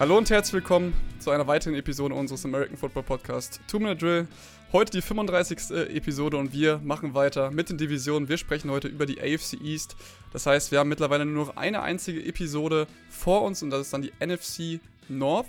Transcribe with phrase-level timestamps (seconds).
[0.00, 4.28] Hallo und herzlich willkommen zu einer weiteren Episode unseres American Football Podcast Two Minute Drill.
[4.72, 5.76] Heute die 35.
[5.94, 8.26] Episode und wir machen weiter mit den Divisionen.
[8.26, 9.96] Wir sprechen heute über die AFC East.
[10.32, 13.92] Das heißt, wir haben mittlerweile nur noch eine einzige Episode vor uns und das ist
[13.92, 14.80] dann die NFC
[15.10, 15.48] North.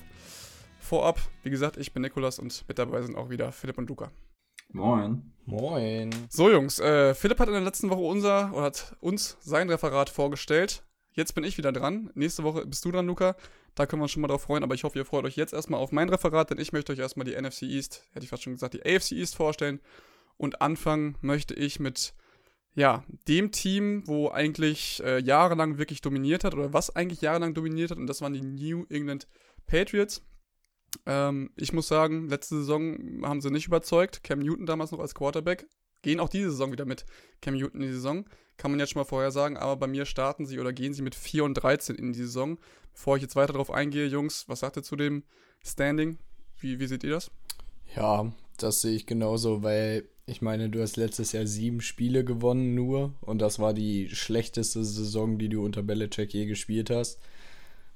[0.82, 4.12] Vorab, wie gesagt, ich bin Nikolas und mit dabei sind auch wieder Philipp und Luca.
[4.74, 5.32] Moin.
[5.46, 6.10] Moin.
[6.28, 10.10] So, Jungs, äh, Philipp hat in der letzten Woche unser oder hat uns sein Referat
[10.10, 10.84] vorgestellt.
[11.14, 12.10] Jetzt bin ich wieder dran.
[12.16, 13.38] Nächste Woche bist du dran, Luca.
[13.76, 15.54] Da können wir uns schon mal drauf freuen, aber ich hoffe, ihr freut euch jetzt
[15.54, 18.44] erstmal auf mein Referat, denn ich möchte euch erstmal die NFC East, hätte ich fast
[18.44, 19.80] schon gesagt, die AFC East vorstellen.
[20.38, 22.14] Und anfangen möchte ich mit,
[22.74, 27.92] ja, dem Team, wo eigentlich äh, jahrelang wirklich dominiert hat, oder was eigentlich jahrelang dominiert
[27.92, 29.28] hat, und das waren die New England
[29.68, 30.24] Patriots.
[31.06, 34.24] Ähm, ich muss sagen, letzte Saison haben sie nicht überzeugt.
[34.24, 35.66] Cam Newton damals noch als Quarterback.
[36.02, 37.06] Gehen auch diese Saison wieder mit
[37.42, 38.26] Cam Newton in die Saison.
[38.58, 41.02] Kann man jetzt schon mal vorher sagen, aber bei mir starten sie oder gehen sie
[41.02, 42.60] mit 4 und 13 in die Saison.
[42.94, 45.24] Bevor ich jetzt weiter darauf eingehe, Jungs, was sagt ihr zu dem
[45.64, 46.18] Standing?
[46.60, 47.32] Wie, wie seht ihr das?
[47.96, 52.76] Ja, das sehe ich genauso, weil ich meine, du hast letztes Jahr sieben Spiele gewonnen
[52.76, 57.20] nur und das war die schlechteste Saison, die du unter Belichick je gespielt hast.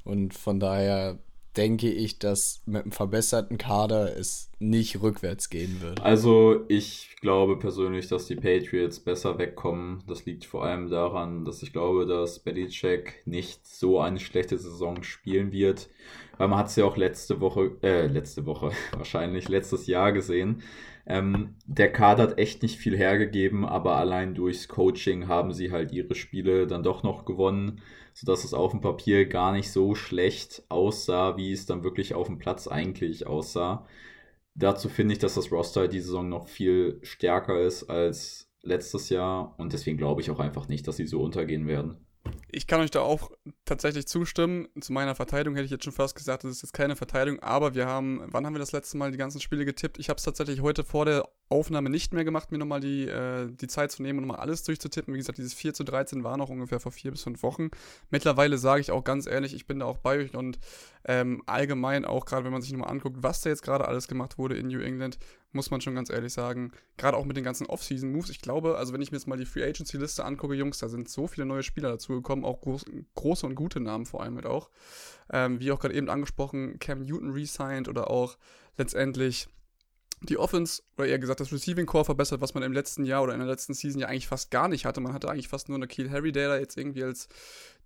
[0.03, 1.19] Und von daher
[1.58, 6.02] denke ich, dass mit einem verbesserten Kader es nicht rückwärts gehen wird.
[6.02, 10.03] Also ich glaube persönlich, dass die Patriots besser wegkommen.
[10.08, 15.03] Das liegt vor allem daran, dass ich glaube, dass Belichick nicht so eine schlechte Saison
[15.03, 15.89] spielen wird.
[16.38, 20.62] Weil man hat es ja auch letzte Woche, äh, letzte Woche wahrscheinlich, letztes Jahr gesehen.
[21.08, 25.92] Ähm, der Kader hat echt nicht viel hergegeben, aber allein durchs Coaching haben sie halt
[25.92, 27.81] ihre Spiele dann doch noch gewonnen
[28.16, 32.27] sodass es auf dem Papier gar nicht so schlecht aussah, wie es dann wirklich auf
[32.27, 33.85] dem Platz eigentlich aussah.
[34.55, 39.53] Dazu finde ich, dass das Roster die Saison noch viel stärker ist als letztes Jahr
[39.59, 42.06] und deswegen glaube ich auch einfach nicht, dass sie so untergehen werden
[42.56, 43.31] ich kann euch da auch
[43.66, 44.67] tatsächlich zustimmen.
[44.79, 47.75] Zu meiner Verteidigung hätte ich jetzt schon fast gesagt, das ist jetzt keine Verteidigung, aber
[47.75, 50.00] wir haben, wann haben wir das letzte Mal die ganzen Spiele getippt?
[50.00, 53.51] Ich habe es tatsächlich heute vor der Aufnahme nicht mehr gemacht, mir nochmal die, äh,
[53.51, 55.13] die Zeit zu nehmen und nochmal alles durchzutippen.
[55.13, 57.69] Wie gesagt, dieses 4 zu 13 war noch ungefähr vor vier bis fünf Wochen.
[58.09, 60.57] Mittlerweile sage ich auch ganz ehrlich, ich bin da auch bei euch und
[61.05, 64.39] ähm, allgemein auch gerade, wenn man sich nochmal anguckt, was da jetzt gerade alles gemacht
[64.39, 65.19] wurde in New England,
[65.51, 66.72] muss man schon ganz ehrlich sagen.
[66.97, 68.31] Gerade auch mit den ganzen Off-Season-Moves.
[68.31, 71.09] Ich glaube, also wenn ich mir jetzt mal die Free Agency-Liste angucke, Jungs, da sind
[71.09, 74.72] so viele neue Spieler dazugekommen, auch groß, große und gute Namen vor allem mit auch.
[75.31, 78.38] Ähm, wie auch gerade eben angesprochen, Cam Newton resigned oder auch
[78.78, 79.47] letztendlich
[80.22, 83.34] die Offense, oder eher gesagt, das Receiving Core verbessert, was man im letzten Jahr oder
[83.34, 85.02] in der letzten Season ja eigentlich fast gar nicht hatte.
[85.02, 87.28] Man hatte eigentlich fast nur eine Kiel Harry, der da jetzt irgendwie als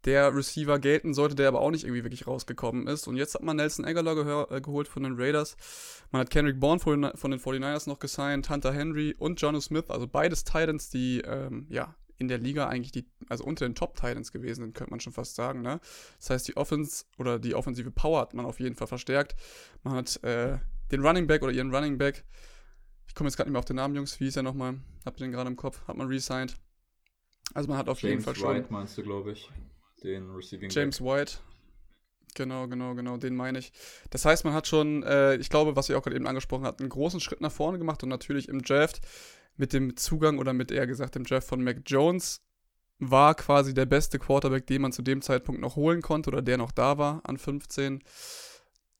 [0.06, 3.08] der Receiver gelten sollte, der aber auch nicht irgendwie wirklich rausgekommen ist.
[3.08, 5.58] Und jetzt hat man Nelson Aguilar äh, geholt von den Raiders.
[6.12, 9.86] Man hat Kendrick Bourne von, von den 49ers noch gesigned, Hunter Henry und Jono Smith,
[9.90, 13.96] also beides Titans, die ähm, ja in der Liga eigentlich die, also unter den Top
[13.96, 15.62] Titans gewesen sind, könnte man schon fast sagen.
[15.62, 15.80] Ne?
[16.20, 19.36] Das heißt, die Offense oder die offensive Power hat man auf jeden Fall verstärkt.
[19.84, 20.58] Man hat äh,
[20.92, 22.24] den Running Back oder ihren Running Back,
[23.08, 24.76] ich komme jetzt gerade nicht mehr auf den Namen, Jungs, wie ist er nochmal?
[25.06, 25.82] Habt ihr den gerade im Kopf?
[25.88, 26.56] Hat man resigned.
[27.54, 28.56] Also man hat auf James jeden Fall schon.
[28.56, 29.50] White meinst du, glaube ich
[30.04, 31.08] den Receiving James Back.
[31.08, 31.34] White.
[32.36, 33.72] Genau, genau, genau, den meine ich.
[34.12, 36.80] Das heißt, man hat schon, äh, ich glaube, was ihr auch gerade eben angesprochen habt,
[36.80, 39.02] einen großen Schritt nach vorne gemacht und natürlich im Draft
[39.58, 42.42] mit dem Zugang oder mit eher gesagt dem Draft von Mac Jones
[43.00, 46.58] war quasi der beste Quarterback, den man zu dem Zeitpunkt noch holen konnte oder der
[46.58, 48.04] noch da war an 15.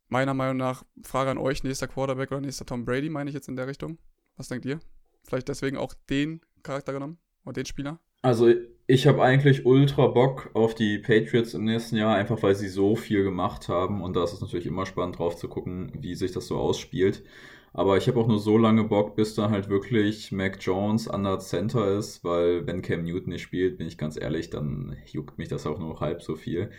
[0.10, 3.48] Meiner Meinung nach, Frage an euch, nächster Quarterback oder nächster Tom Brady, meine ich jetzt
[3.48, 4.00] in der Richtung.
[4.38, 4.80] Was denkt ihr?
[5.24, 8.00] Vielleicht deswegen auch den Charakter genommen oder den Spieler?
[8.24, 8.52] Also
[8.88, 12.96] ich habe eigentlich ultra Bock auf die Patriots im nächsten Jahr, einfach weil sie so
[12.96, 16.32] viel gemacht haben und da ist es natürlich immer spannend drauf zu gucken, wie sich
[16.32, 17.24] das so ausspielt.
[17.72, 21.24] Aber ich habe auch nur so lange Bock, bis da halt wirklich Mac Jones an
[21.24, 25.38] der Center ist, weil wenn Cam Newton nicht spielt, bin ich ganz ehrlich, dann juckt
[25.38, 26.72] mich das auch nur halb so viel,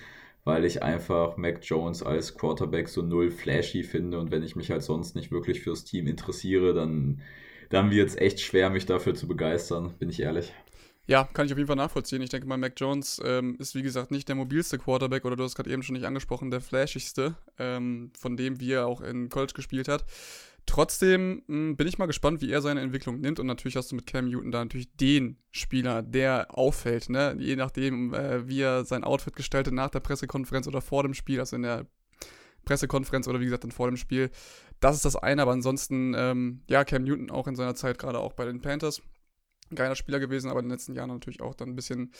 [0.44, 4.70] weil ich einfach Mac Jones als Quarterback so null flashy finde und wenn ich mich
[4.70, 7.20] halt sonst nicht wirklich fürs Team interessiere, dann,
[7.68, 10.52] dann wird es echt schwer, mich dafür zu begeistern, bin ich ehrlich.
[11.06, 12.22] Ja, kann ich auf jeden Fall nachvollziehen.
[12.22, 15.42] Ich denke mal, Mac Jones ähm, ist wie gesagt nicht der mobilste Quarterback oder du
[15.42, 19.28] hast gerade eben schon nicht angesprochen, der flashigste, ähm, von dem wie er auch in
[19.28, 20.04] College gespielt hat.
[20.66, 23.40] Trotzdem mh, hm, bin ich mal gespannt, wie er seine Entwicklung nimmt.
[23.40, 27.36] Und natürlich hast du mit Cam Newton da natürlich den Spieler, der auffällt, ne?
[27.38, 31.40] Je nachdem, äh, wie er sein Outfit gestaltet nach der Pressekonferenz oder vor dem Spiel,
[31.40, 31.86] also in der
[32.64, 34.30] Pressekonferenz oder wie gesagt dann vor dem Spiel.
[34.80, 38.18] Das ist das eine, aber ansonsten, ähm, ja, Cam Newton auch in seiner Zeit gerade
[38.18, 39.02] auch bei den Panthers
[39.76, 42.12] geiler Spieler gewesen, aber in den letzten Jahren natürlich auch dann ein bisschen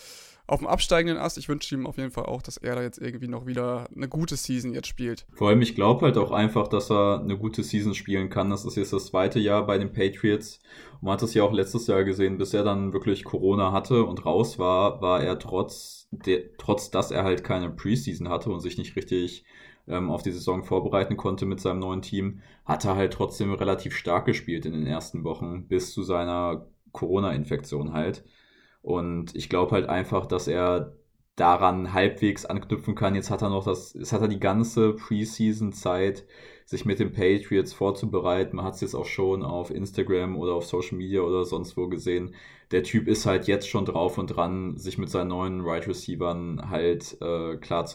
[0.47, 1.39] auf dem absteigenden Ast.
[1.39, 4.09] Ich wünsche ihm auf jeden Fall auch, dass er da jetzt irgendwie noch wieder eine
[4.09, 5.27] gute Season jetzt spielt.
[5.33, 8.51] Vor allem, ich glaube halt auch einfach, dass er eine gute Season spielen kann.
[8.51, 10.61] Das ist jetzt das zweite Jahr bei den Patriots.
[10.95, 14.05] Und man hat es ja auch letztes Jahr gesehen, bis er dann wirklich Corona hatte
[14.05, 18.61] und raus war, war er trotz, der, trotz dass er halt keine Preseason hatte und
[18.61, 19.45] sich nicht richtig
[19.91, 23.95] ähm, auf die Saison vorbereiten konnte mit seinem neuen Team, hat er halt trotzdem relativ
[23.95, 28.25] stark gespielt in den ersten Wochen bis zu seiner Corona-Infektion halt.
[28.83, 30.97] Und ich glaube halt einfach, dass er
[31.37, 33.15] daran halbwegs anknüpfen kann.
[33.15, 36.27] Jetzt hat er noch das, jetzt hat er die ganze Preseason-Zeit,
[36.67, 38.57] sich mit den Patriots vorzubereiten.
[38.57, 41.89] Man hat es jetzt auch schon auf Instagram oder auf Social Media oder sonst wo
[41.89, 42.35] gesehen.
[42.71, 46.71] Der Typ ist halt jetzt schon drauf und dran, sich mit seinen neuen Right Receivern
[46.71, 47.87] halt äh, klar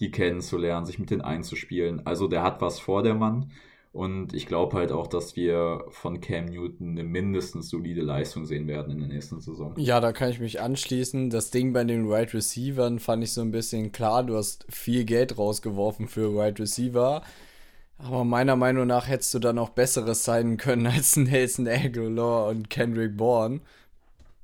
[0.00, 2.06] die kennenzulernen, sich mit denen einzuspielen.
[2.06, 3.50] Also der hat was vor, der Mann.
[3.92, 8.66] Und ich glaube halt auch, dass wir von Cam Newton eine mindestens solide Leistung sehen
[8.66, 9.74] werden in der nächsten Saison.
[9.76, 11.28] Ja, da kann ich mich anschließen.
[11.28, 14.24] Das Ding bei den Wide right Receivern fand ich so ein bisschen klar.
[14.24, 17.22] Du hast viel Geld rausgeworfen für Wide right Receiver.
[17.98, 22.70] Aber meiner Meinung nach hättest du dann auch besseres sein können als Nelson Aguilar und
[22.70, 23.60] Kendrick Bourne.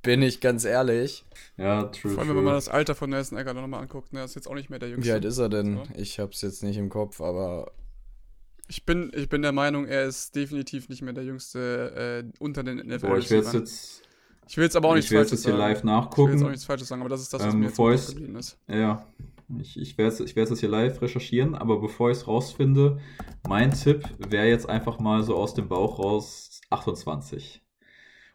[0.03, 1.25] Bin ich ganz ehrlich.
[1.57, 2.11] Ja, true.
[2.11, 2.37] Vor allem, true.
[2.37, 4.79] wenn man das Alter von Nelson Aguilar nochmal anguckt, ne, ist jetzt auch nicht mehr
[4.79, 5.09] der Jüngste.
[5.09, 5.77] Wie alt ist er denn?
[5.77, 5.83] So.
[5.99, 7.71] Ich hab's jetzt nicht im Kopf, aber
[8.69, 12.63] ich bin, ich bin der Meinung, er ist definitiv nicht mehr der Jüngste äh, unter
[12.63, 13.07] den NFL.
[13.07, 14.03] Boah, ich will jetzt.
[14.47, 15.59] Ich will jetzt aber auch nichts Falsches jetzt hier sagen.
[15.59, 16.21] live nachgucken.
[16.21, 18.09] Ich will jetzt auch nichts Falsches sagen, aber das ist das, was ähm, mir jetzt
[18.09, 18.57] geblieben ist.
[18.67, 19.05] Ja,
[19.59, 22.99] ich, ich werde es ich jetzt hier live recherchieren, aber bevor ich es rausfinde,
[23.47, 27.61] mein Tipp wäre jetzt einfach mal so aus dem Bauch raus 28.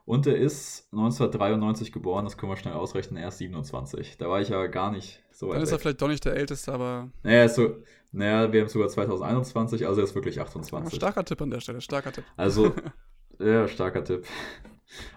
[0.04, 4.18] Und er ist 1993 geboren, das können wir schnell ausrechnen, er ist 27.
[4.18, 5.76] Da war ich ja gar nicht so weit Dann ist weg.
[5.76, 7.10] er vielleicht doch nicht der Älteste, aber.
[7.22, 7.76] Naja, so,
[8.14, 10.92] naja, wir haben sogar 2021, also er ist wirklich 28.
[10.92, 12.24] Ja, starker Tipp an der Stelle, starker Tipp.
[12.36, 12.72] Also,
[13.38, 14.24] ja, starker Tipp.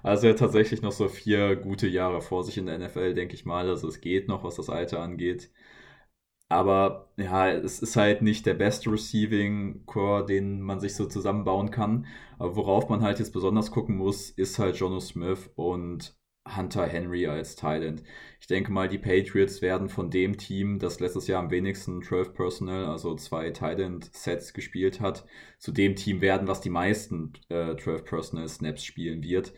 [0.01, 3.35] Also er hat tatsächlich noch so vier gute Jahre vor sich in der NFL, denke
[3.35, 3.69] ich mal.
[3.69, 5.51] Also es geht noch, was das Alter angeht.
[6.49, 11.71] Aber ja, es ist halt nicht der beste Receiving Core, den man sich so zusammenbauen
[11.71, 12.05] kann.
[12.39, 16.17] Aber worauf man halt jetzt besonders gucken muss, ist halt Jono Smith und
[16.55, 18.03] Hunter Henry als Thailand.
[18.39, 22.33] Ich denke mal, die Patriots werden von dem Team, das letztes Jahr am wenigsten 12
[22.33, 25.25] Personnel, also zwei Thailand Sets gespielt hat,
[25.57, 29.53] zu dem Team werden, was die meisten äh, 12 Personnel Snaps spielen wird.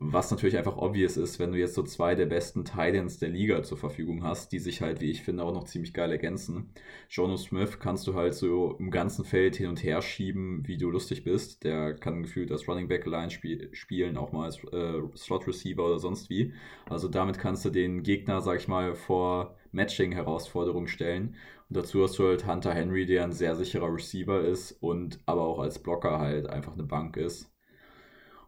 [0.00, 3.64] Was natürlich einfach obvious ist, wenn du jetzt so zwei der besten Titans der Liga
[3.64, 6.70] zur Verfügung hast, die sich halt, wie ich finde, auch noch ziemlich geil ergänzen.
[7.10, 10.88] Jono Smith kannst du halt so im ganzen Feld hin und her schieben, wie du
[10.88, 11.64] lustig bist.
[11.64, 15.84] Der kann gefühlt als Running Back Line spiel spielen, auch mal als äh, Slot Receiver
[15.84, 16.52] oder sonst wie.
[16.88, 21.34] Also damit kannst du den Gegner, sag ich mal, vor Matching-Herausforderungen stellen.
[21.68, 25.42] Und dazu hast du halt Hunter Henry, der ein sehr sicherer Receiver ist und aber
[25.42, 27.50] auch als Blocker halt einfach eine Bank ist.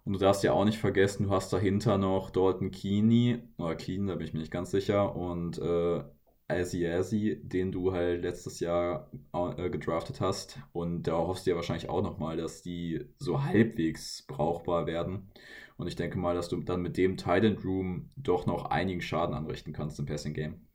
[0.04, 4.06] Und du darfst ja auch nicht vergessen, du hast dahinter noch Dalton Keeney, oder Keen,
[4.06, 6.02] da bin ich mir nicht ganz sicher, und äh,
[6.50, 10.58] Aziazi, den du halt letztes Jahr äh, gedraftet hast.
[10.72, 15.30] Und da hoffst du ja wahrscheinlich auch nochmal, dass die so halbwegs brauchbar werden.
[15.76, 19.34] Und ich denke mal, dass du dann mit dem Titan Room doch noch einigen Schaden
[19.34, 20.66] anrichten kannst im Passing Game.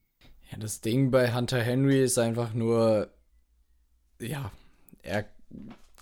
[0.52, 3.10] Ja, das Ding bei Hunter Henry ist einfach nur,
[4.20, 4.52] ja,
[5.04, 5.26] er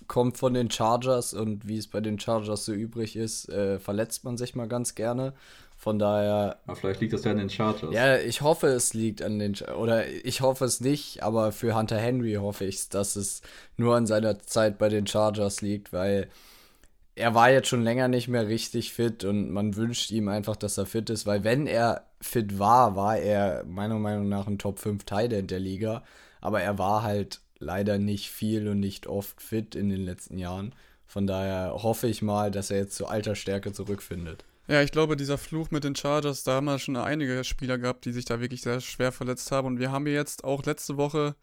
[0.08, 4.24] kommt von den Chargers und wie es bei den Chargers so übrig ist, äh, verletzt
[4.24, 5.32] man sich mal ganz gerne.
[5.76, 6.58] Von daher.
[6.66, 7.92] Aber vielleicht liegt das ja an den Chargers.
[7.92, 9.54] Ja, ich hoffe, es liegt an den.
[9.76, 13.42] Oder ich hoffe es nicht, aber für Hunter Henry hoffe ich, dass es
[13.76, 16.28] nur an seiner Zeit bei den Chargers liegt, weil
[17.16, 20.78] er war jetzt schon länger nicht mehr richtig fit und man wünscht ihm einfach, dass
[20.78, 24.78] er fit ist, weil wenn er fit war, war er meiner Meinung nach ein Top
[24.78, 26.02] 5 Tight der Liga,
[26.40, 30.74] aber er war halt leider nicht viel und nicht oft fit in den letzten Jahren.
[31.06, 34.44] Von daher hoffe ich mal, dass er jetzt zu alter Stärke zurückfindet.
[34.66, 38.06] Ja, ich glaube, dieser Fluch mit den Chargers, da haben wir schon einige Spieler gehabt,
[38.06, 39.66] die sich da wirklich sehr schwer verletzt haben.
[39.66, 41.36] Und wir haben jetzt auch letzte Woche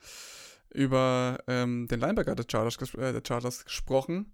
[0.73, 4.33] über ähm, den Linebacker der Chargers, äh, der Chargers gesprochen.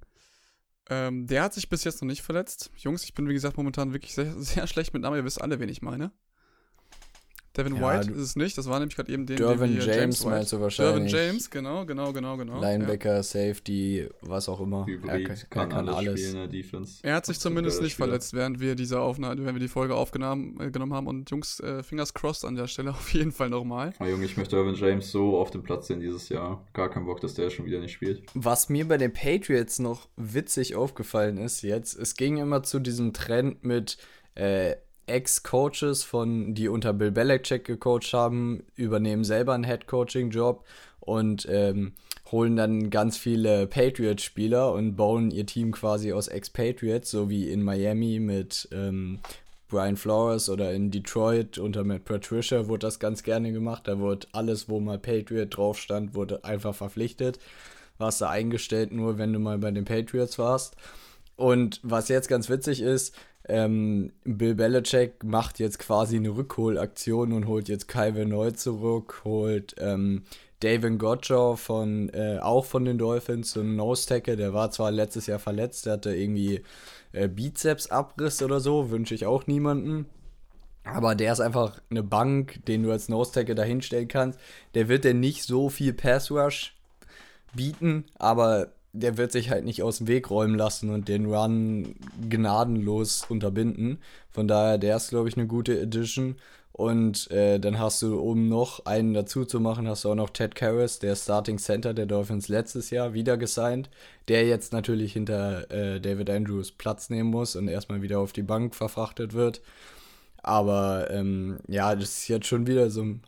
[0.89, 2.71] Ähm, der hat sich bis jetzt noch nicht verletzt.
[2.77, 5.17] Jungs, ich bin wie gesagt momentan wirklich sehr, sehr schlecht mit Namen.
[5.17, 6.11] Ihr wisst alle, wen ich meine.
[7.57, 9.95] Devin ja, White ist es nicht, das war nämlich gerade eben den, Dervin den James,
[9.95, 11.11] James meinst du wahrscheinlich.
[11.11, 12.61] Dervin James, genau, genau, genau, genau.
[12.61, 13.23] Linebacker, ja.
[13.23, 14.85] Safety, was auch immer.
[14.85, 16.21] Hybrid, er, kann, kann alles.
[16.21, 18.07] Spielen, er hat sich zumindest nicht Spieler.
[18.09, 21.07] verletzt, während wir diese Aufnahme, wenn wir die Folge aufgenommen äh, genommen haben.
[21.07, 23.93] Und Jungs, äh, Fingers crossed an der Stelle auf jeden Fall nochmal.
[23.99, 26.65] Oh, Junge, ich möchte Dervin James so auf dem Platz sehen dieses Jahr.
[26.73, 28.23] Gar keinen Bock, dass der schon wieder nicht spielt.
[28.33, 33.13] Was mir bei den Patriots noch witzig aufgefallen ist jetzt, es ging immer zu diesem
[33.13, 33.97] Trend mit
[34.35, 34.75] äh,
[35.07, 40.65] Ex-Coaches von, die unter Bill Belichick gecoacht haben, übernehmen selber einen Head-Coaching-Job
[40.99, 41.93] und ähm,
[42.31, 47.63] holen dann ganz viele Patriots-Spieler und bauen ihr Team quasi aus Ex-Patriots, so wie in
[47.63, 49.19] Miami mit ähm,
[49.69, 53.87] Brian Flores oder in Detroit unter Matt Patricia wurde das ganz gerne gemacht.
[53.87, 57.39] Da wurde alles, wo mal Patriot drauf stand, wurde einfach verpflichtet.
[57.97, 60.75] Warst du eingestellt, nur wenn du mal bei den Patriots warst.
[61.35, 63.15] Und was jetzt ganz witzig ist,
[63.47, 69.75] ähm, Bill Belichick macht jetzt quasi eine Rückholaktion und holt jetzt Calvin Neu zurück, holt
[69.79, 70.23] ähm,
[70.59, 75.27] David Gottschall von, äh, auch von den Dolphins, so ein Nose-Tackle, der war zwar letztes
[75.27, 76.61] Jahr verletzt, der hatte irgendwie
[77.11, 80.07] äh, Bizeps-Abriss oder so, wünsche ich auch niemanden.
[80.83, 84.39] Aber der ist einfach eine Bank, den du als Nose-Tackle dahinstellen kannst.
[84.73, 86.75] Der wird dir nicht so viel Pass-Rush
[87.53, 91.95] bieten, aber der wird sich halt nicht aus dem Weg räumen lassen und den Run
[92.29, 93.99] gnadenlos unterbinden.
[94.31, 96.35] Von daher, der ist, glaube ich, eine gute Edition.
[96.77, 100.29] Und äh, dann hast du, um noch einen dazu zu machen, hast du auch noch
[100.29, 103.89] Ted Karras, der Starting Center der Dolphins letztes Jahr wieder gesigned,
[104.27, 108.43] der jetzt natürlich hinter äh, David Andrews Platz nehmen muss und erstmal wieder auf die
[108.43, 109.61] Bank verfrachtet wird.
[110.43, 113.23] Aber ähm, ja, das ist jetzt schon wieder so ein.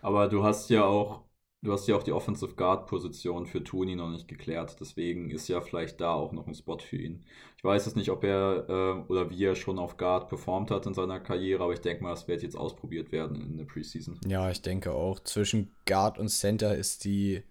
[0.00, 1.20] Aber du hast ja auch
[1.64, 5.48] Du hast ja auch die Offensive Guard Position für Tony noch nicht geklärt, deswegen ist
[5.48, 7.24] ja vielleicht da auch noch ein Spot für ihn.
[7.56, 10.84] Ich weiß es nicht, ob er äh, oder wie er schon auf Guard performt hat
[10.84, 14.20] in seiner Karriere, aber ich denke mal, das wird jetzt ausprobiert werden in der Preseason.
[14.26, 15.20] Ja, ich denke auch.
[15.20, 17.42] Zwischen Guard und Center ist die.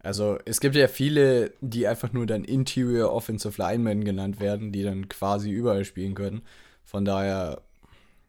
[0.00, 4.82] Also, es gibt ja viele, die einfach nur dann Interior Offensive Linemen genannt werden, die
[4.82, 6.42] dann quasi überall spielen können.
[6.84, 7.62] Von daher.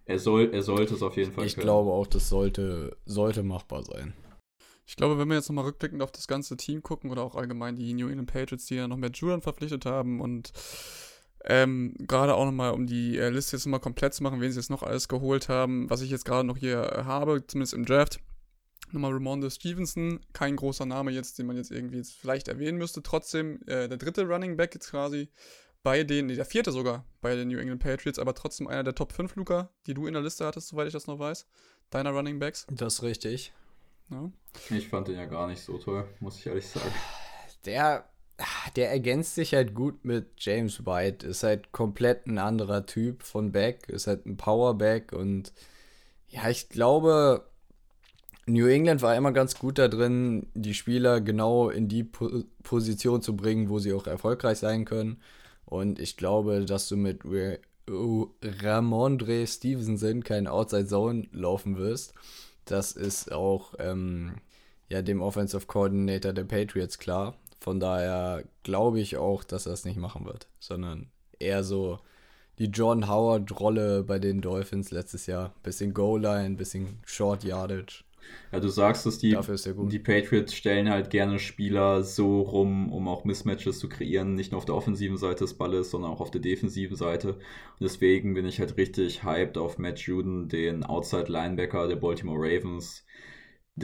[0.06, 1.66] Er, soll, er sollte es auf jeden Fall Ich können.
[1.66, 4.14] glaube auch, das sollte, sollte machbar sein.
[4.86, 7.76] Ich glaube, wenn wir jetzt nochmal rückblickend auf das ganze Team gucken oder auch allgemein
[7.76, 10.52] die New England Patriots, die ja noch mehr Julian verpflichtet haben und
[11.48, 14.60] ähm, gerade auch nochmal, um die äh, Liste jetzt nochmal komplett zu machen, wen sie
[14.60, 17.86] jetzt noch alles geholt haben, was ich jetzt gerade noch hier äh, habe, zumindest im
[17.86, 18.20] Draft.
[18.92, 23.04] Nochmal Ramondo Stevenson, kein großer Name jetzt, den man jetzt irgendwie jetzt vielleicht erwähnen müsste.
[23.04, 25.30] Trotzdem äh, der dritte Running Back jetzt quasi
[25.84, 28.96] bei den, nee, der vierte sogar bei den New England Patriots, aber trotzdem einer der
[28.96, 31.46] Top 5, Luca, die du in der Liste hattest, soweit ich das noch weiß.
[31.92, 32.66] Deiner Running Backs.
[32.72, 33.54] Das ist richtig.
[34.10, 34.32] Ja.
[34.70, 36.92] Ich fand den ja gar nicht so toll, muss ich ehrlich sagen.
[37.66, 38.08] Der,
[38.76, 41.26] der ergänzt sich halt gut mit James White.
[41.26, 43.90] Ist halt komplett ein anderer Typ von Back.
[43.90, 45.52] Ist halt ein Powerback und
[46.30, 47.46] ja, ich glaube,
[48.46, 53.22] New England war immer ganz gut da drin, die Spieler genau in die po Position
[53.22, 55.22] zu bringen, wo sie auch erfolgreich sein können.
[55.66, 57.22] Und ich glaube, dass du mit
[57.88, 62.14] Ramondre Stevenson keinen Outside Zone laufen wirst.
[62.66, 64.36] Das ist auch ähm,
[64.90, 67.36] ja, dem Offensive Coordinator der Patriots klar.
[67.60, 72.00] Von daher glaube ich auch, dass er es nicht machen wird, sondern eher so
[72.60, 75.54] die John Howard-Rolle bei den Dolphins letztes Jahr.
[75.64, 78.04] Bisschen Goal-Line, bisschen Short Yardage.
[78.52, 79.38] Ja, du sagst es, die,
[79.90, 84.60] die Patriots stellen halt gerne Spieler so rum, um auch Mismatches zu kreieren, nicht nur
[84.60, 87.34] auf der offensiven Seite des Balles, sondern auch auf der defensiven Seite.
[87.34, 92.40] Und deswegen bin ich halt richtig hyped auf Matt Juden, den Outside Linebacker der Baltimore
[92.40, 93.05] Ravens,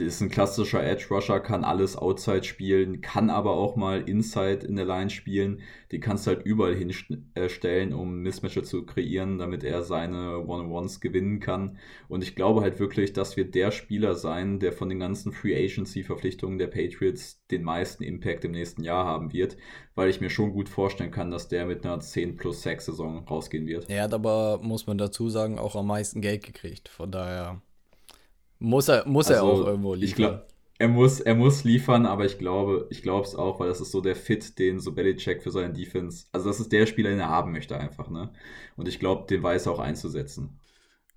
[0.00, 4.76] ist ein klassischer Edge Rusher, kann alles outside spielen, kann aber auch mal inside in
[4.76, 5.60] der Line spielen.
[5.90, 11.40] Die kannst du halt überall hinstellen, um Mismatches zu kreieren, damit er seine One-on-Ones gewinnen
[11.40, 11.76] kann.
[12.08, 15.62] Und ich glaube halt wirklich, dass wir der Spieler sein, der von den ganzen Free
[15.62, 19.58] Agency-Verpflichtungen der Patriots den meisten Impact im nächsten Jahr haben wird,
[19.94, 23.26] weil ich mir schon gut vorstellen kann, dass der mit einer 10 plus 6 Saison
[23.26, 23.90] rausgehen wird.
[23.90, 26.88] Er hat aber, muss man dazu sagen, auch am meisten Geld gekriegt.
[26.88, 27.60] Von daher
[28.62, 30.08] muss er, muss also, er auch irgendwo liefern.
[30.08, 30.46] Ich glaub,
[30.78, 33.92] er muss, er muss liefern, aber ich glaube, ich glaube es auch, weil das ist
[33.92, 37.20] so der Fit, den so Belichick für seinen Defense, also das ist der Spieler, den
[37.20, 38.30] er haben möchte einfach, ne?
[38.76, 40.58] Und ich glaube, den weiß er auch einzusetzen.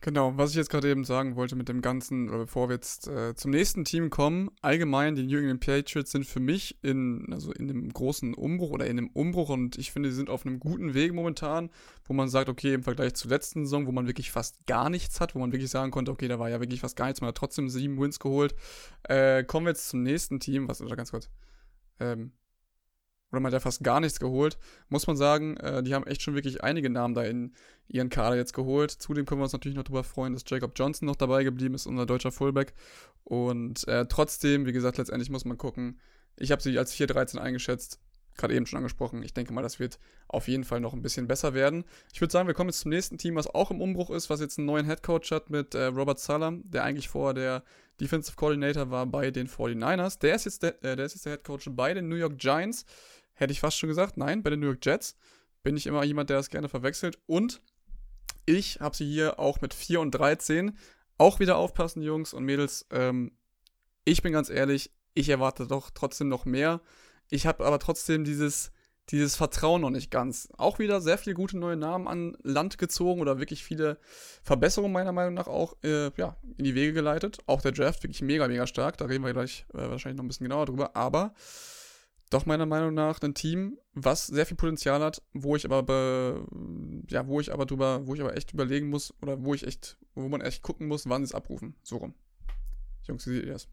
[0.06, 3.34] Genau, was ich jetzt gerade eben sagen wollte mit dem Ganzen, bevor wir jetzt äh,
[3.34, 7.72] zum nächsten Team kommen, allgemein, die New England Patriots sind für mich in, also in
[7.72, 10.94] einem großen Umbruch oder in einem Umbruch und ich finde, sie sind auf einem guten
[10.94, 11.72] Weg momentan,
[12.04, 15.20] wo man sagt, okay, im Vergleich zur letzten Saison, wo man wirklich fast gar nichts
[15.20, 17.30] hat, wo man wirklich sagen konnte, okay, da war ja wirklich fast gar nichts, man
[17.30, 18.54] hat trotzdem sieben Wins geholt.
[19.10, 21.32] Äh, kommen wir jetzt zum nächsten Team, was, oder ganz kurz,
[22.00, 22.32] ähm,
[23.32, 24.58] oder man hat ja fast gar nichts geholt,
[24.90, 27.54] muss man sagen, äh, die haben echt schon wirklich einige Namen da in
[27.88, 28.92] ihren Kader jetzt geholt.
[28.92, 31.86] Zudem können wir uns natürlich noch darüber freuen, dass Jacob Johnson noch dabei geblieben ist,
[31.86, 32.74] unser deutscher Fullback.
[33.24, 36.00] Und äh, trotzdem, wie gesagt, letztendlich muss man gucken.
[36.38, 38.00] Ich habe sie als 4-13 eingeschätzt,
[38.36, 39.24] gerade eben schon angesprochen.
[39.24, 41.86] Ich denke mal, das wird auf jeden Fall noch ein bisschen besser werden.
[42.14, 44.42] Ich würde sagen, wir kommen jetzt zum nächsten Team, was auch im Umbruch ist, was
[44.42, 47.64] jetzt einen neuen Headcoach hat mit äh, Robert Salam, der eigentlich vorher der
[48.02, 50.20] Defensive Coordinator war bei den 49ers.
[50.20, 52.38] Der ist jetzt der, äh, der, ist jetzt der Head Coach bei den New York
[52.38, 52.86] Giants
[53.36, 54.18] hätte ich fast schon gesagt.
[54.18, 55.16] Nein, bei den New York Jets
[55.62, 57.20] bin ich immer jemand, der das gerne verwechselt.
[57.28, 57.62] Und
[58.46, 60.78] ich habe sie hier auch mit 4 und 13.
[61.18, 62.88] Auch wieder aufpassen, Jungs und Mädels.
[62.92, 63.32] Ähm,
[64.04, 66.82] ich bin ganz ehrlich, ich erwarte doch trotzdem noch mehr.
[67.30, 68.72] Ich habe aber trotzdem dieses,
[69.10, 70.50] dieses Vertrauen noch nicht ganz.
[70.58, 73.98] Auch wieder sehr viele gute neue Namen an Land gezogen oder wirklich viele
[74.44, 77.40] Verbesserungen meiner Meinung nach auch äh, ja, in die Wege geleitet.
[77.46, 78.98] Auch der Draft wirklich mega, mega stark.
[78.98, 80.96] Da reden wir gleich äh, wahrscheinlich noch ein bisschen genauer drüber.
[80.96, 81.34] Aber
[82.30, 86.46] doch meiner Meinung nach ein Team, was sehr viel Potenzial hat, wo ich aber be,
[87.10, 89.98] ja, wo ich aber drüber, wo ich aber echt überlegen muss oder wo ich echt,
[90.16, 91.76] wo man echt gucken muss, wann sie es abrufen.
[91.84, 92.16] So rum.
[93.04, 93.70] Jungs, wie seht ihr das?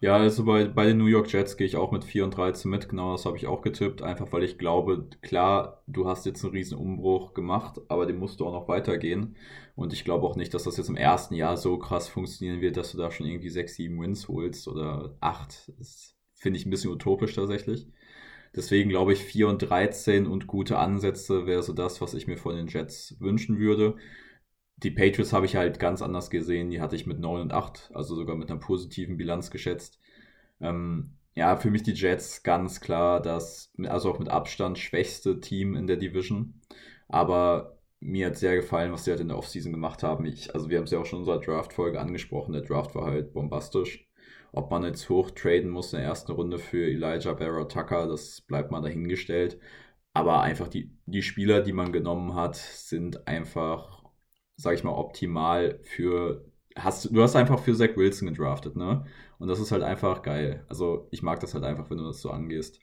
[0.00, 2.70] Ja, also bei, bei den New York Jets gehe ich auch mit 4 und 13
[2.70, 6.44] mit, genau das habe ich auch getippt, einfach weil ich glaube, klar, du hast jetzt
[6.44, 9.36] einen riesen Umbruch gemacht, aber den musst du auch noch weitergehen.
[9.76, 12.76] Und ich glaube auch nicht, dass das jetzt im ersten Jahr so krass funktionieren wird,
[12.76, 15.72] dass du da schon irgendwie 6, 7 Wins holst oder 8.
[15.78, 17.86] Das finde ich ein bisschen utopisch tatsächlich.
[18.54, 22.36] Deswegen glaube ich 4 und 13 und gute Ansätze wäre so das, was ich mir
[22.36, 23.96] von den Jets wünschen würde
[24.76, 26.70] die Patriots habe ich halt ganz anders gesehen.
[26.70, 30.00] Die hatte ich mit 9 und 8, also sogar mit einer positiven Bilanz geschätzt.
[30.60, 35.74] Ähm, ja, für mich die Jets ganz klar das, also auch mit Abstand schwächste Team
[35.74, 36.60] in der Division.
[37.08, 40.26] Aber mir hat sehr gefallen, was sie halt in der Offseason gemacht haben.
[40.26, 42.52] Ich, also wir haben es ja auch schon in unserer Draft-Folge angesprochen.
[42.52, 44.08] Der Draft war halt bombastisch.
[44.52, 48.40] Ob man jetzt hoch traden muss in der ersten Runde für Elijah Barra Tucker, das
[48.42, 49.58] bleibt mal dahingestellt.
[50.12, 54.03] Aber einfach die, die Spieler, die man genommen hat, sind einfach
[54.56, 56.44] sag ich mal, optimal für.
[56.76, 59.04] Hast, du hast einfach für Zach Wilson gedraftet, ne?
[59.38, 60.64] Und das ist halt einfach geil.
[60.68, 62.80] Also ich mag das halt einfach, wenn du das so angehst.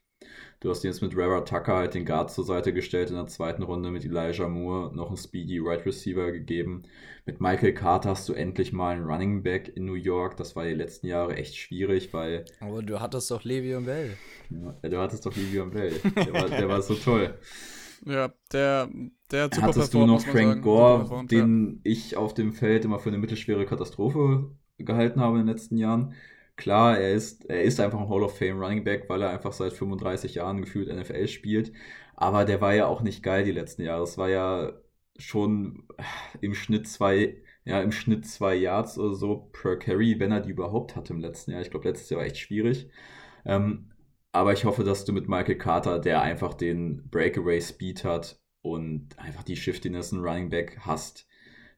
[0.60, 3.64] Du hast jetzt mit Rara Tucker halt den Guard zur Seite gestellt in der zweiten
[3.64, 6.84] Runde, mit Elijah Moore noch einen Speedy Right Receiver gegeben.
[7.26, 10.38] Mit Michael Carter hast du endlich mal einen Running Back in New York.
[10.38, 12.46] Das war die letzten Jahre echt schwierig, weil.
[12.60, 14.16] Aber du hattest doch Levi und Bell.
[14.52, 15.94] Ja, du hattest doch Levi und Bell.
[16.16, 17.34] Der war, der war so toll.
[18.06, 18.90] Ja, der,
[19.32, 21.92] der hat super Hattest du noch Frank Gore, den ja.
[21.92, 26.16] ich auf dem Feld immer für eine mittelschwere Katastrophe gehalten habe in den letzten Jahren.
[26.56, 29.54] Klar, er ist, er ist einfach ein Hall of Fame Running Back, weil er einfach
[29.54, 31.72] seit 35 Jahren gefühlt NFL spielt.
[32.16, 34.04] Aber der war ja auch nicht geil die letzten Jahre.
[34.04, 34.74] Es war ja
[35.18, 35.88] schon
[36.42, 40.52] im Schnitt zwei, ja, im Schnitt zwei Yards oder so per Carry, wenn er die
[40.52, 41.62] überhaupt hatte im letzten Jahr.
[41.62, 42.90] Ich glaube, letztes Jahr war echt schwierig.
[43.46, 43.91] Ähm,
[44.32, 49.18] aber ich hoffe, dass du mit Michael Carter, der einfach den Breakaway Speed hat und
[49.18, 51.28] einfach die Shiftiness ein Running Back hast,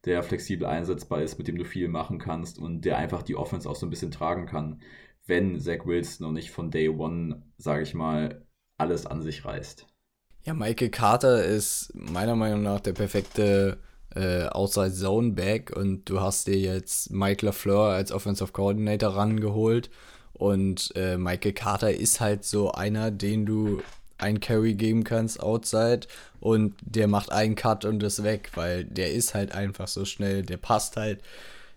[0.05, 3.69] der flexibel einsetzbar ist, mit dem du viel machen kannst und der einfach die Offense
[3.69, 4.81] auch so ein bisschen tragen kann,
[5.25, 8.45] wenn Zach Wilson noch nicht von Day One, sage ich mal,
[8.77, 9.87] alles an sich reißt.
[10.43, 13.77] Ja, Michael Carter ist meiner Meinung nach der perfekte
[14.13, 19.89] äh, Outside Zone Back und du hast dir jetzt Mike LaFleur als Offensive Coordinator rangeholt
[20.33, 23.81] und äh, Michael Carter ist halt so einer, den du
[24.17, 26.01] ein Carry geben kannst outside
[26.39, 30.43] und der macht einen Cut und ist weg, weil der ist halt einfach so schnell,
[30.43, 31.21] der passt halt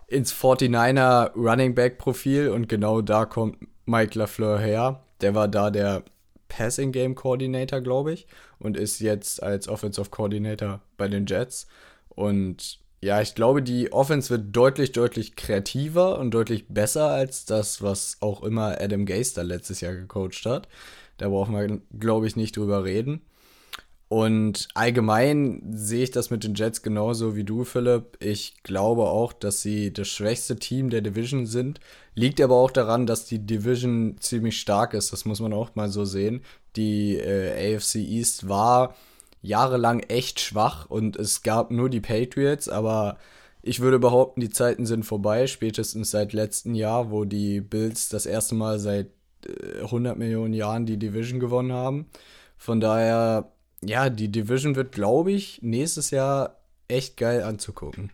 [0.07, 5.03] ins 49er Running Back Profil und genau da kommt Mike LaFleur her.
[5.21, 6.05] Der war da der
[6.49, 8.27] Passing Game Coordinator, glaube ich,
[8.59, 11.67] und ist jetzt als Offensive Coordinator bei den Jets
[12.09, 17.83] und ja, ich glaube, die Offense wird deutlich, deutlich kreativer und deutlich besser als das,
[17.83, 20.69] was auch immer Adam Geister letztes Jahr gecoacht hat.
[21.19, 23.23] Da brauchen wir, glaube ich, nicht drüber reden.
[24.09, 28.17] Und allgemein sehe ich das mit den Jets genauso wie du, Philipp.
[28.21, 31.81] Ich glaube auch, dass sie das schwächste Team der Division sind.
[32.15, 35.13] Liegt aber auch daran, dass die Division ziemlich stark ist.
[35.13, 36.43] Das muss man auch mal so sehen.
[36.77, 38.95] Die äh, AFC East war
[39.47, 43.19] jahrelang echt schwach und es gab nur die Patriots, aber
[43.63, 48.27] ich würde behaupten, die Zeiten sind vorbei, spätestens seit letztem Jahr, wo die Bills das
[48.27, 49.09] erste Mal seit
[49.81, 52.07] 100 äh, Millionen Jahren die Division gewonnen haben.
[52.57, 53.51] Von daher,
[53.85, 58.11] ja, die Division wird, glaube ich, nächstes Jahr echt geil anzugucken.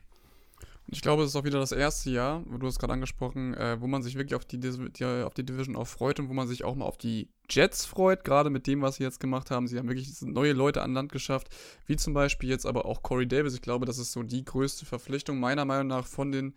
[0.93, 3.81] Ich glaube, es ist auch wieder das erste Jahr, wo du es gerade angesprochen, äh,
[3.81, 6.47] wo man sich wirklich auf die, die, auf die Division auch freut und wo man
[6.47, 9.67] sich auch mal auf die Jets freut, gerade mit dem, was sie jetzt gemacht haben.
[9.67, 11.49] Sie haben wirklich neue Leute an Land geschafft,
[11.87, 13.55] wie zum Beispiel jetzt aber auch Corey Davis.
[13.55, 16.55] Ich glaube, das ist so die größte Verpflichtung meiner Meinung nach von den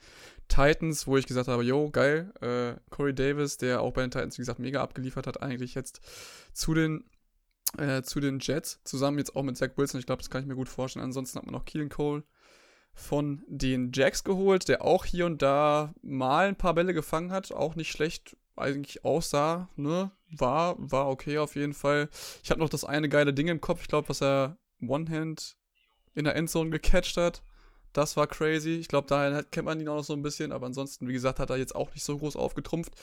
[0.50, 4.38] Titans, wo ich gesagt habe, yo, geil, äh, Corey Davis, der auch bei den Titans,
[4.38, 6.02] wie gesagt, mega abgeliefert hat, eigentlich jetzt
[6.52, 7.06] zu den
[7.78, 10.00] äh, zu den Jets, zusammen jetzt auch mit Zach Wilson.
[10.00, 11.06] Ich glaube, das kann ich mir gut vorstellen.
[11.06, 12.24] Ansonsten hat man noch Keelan Cole,
[12.96, 17.52] von den Jacks geholt, der auch hier und da mal ein paar Bälle gefangen hat,
[17.52, 20.12] auch nicht schlecht eigentlich aussah, ne?
[20.32, 22.10] War, war okay auf jeden Fall.
[22.44, 25.56] Ich habe noch das eine geile Ding im Kopf, ich glaube, was er One-Hand
[26.14, 27.44] in der Endzone gecatcht hat.
[27.94, 28.72] Das war crazy.
[28.72, 31.40] Ich glaube, daher kennt man ihn auch noch so ein bisschen, aber ansonsten, wie gesagt,
[31.40, 32.94] hat er jetzt auch nicht so groß aufgetrumpft.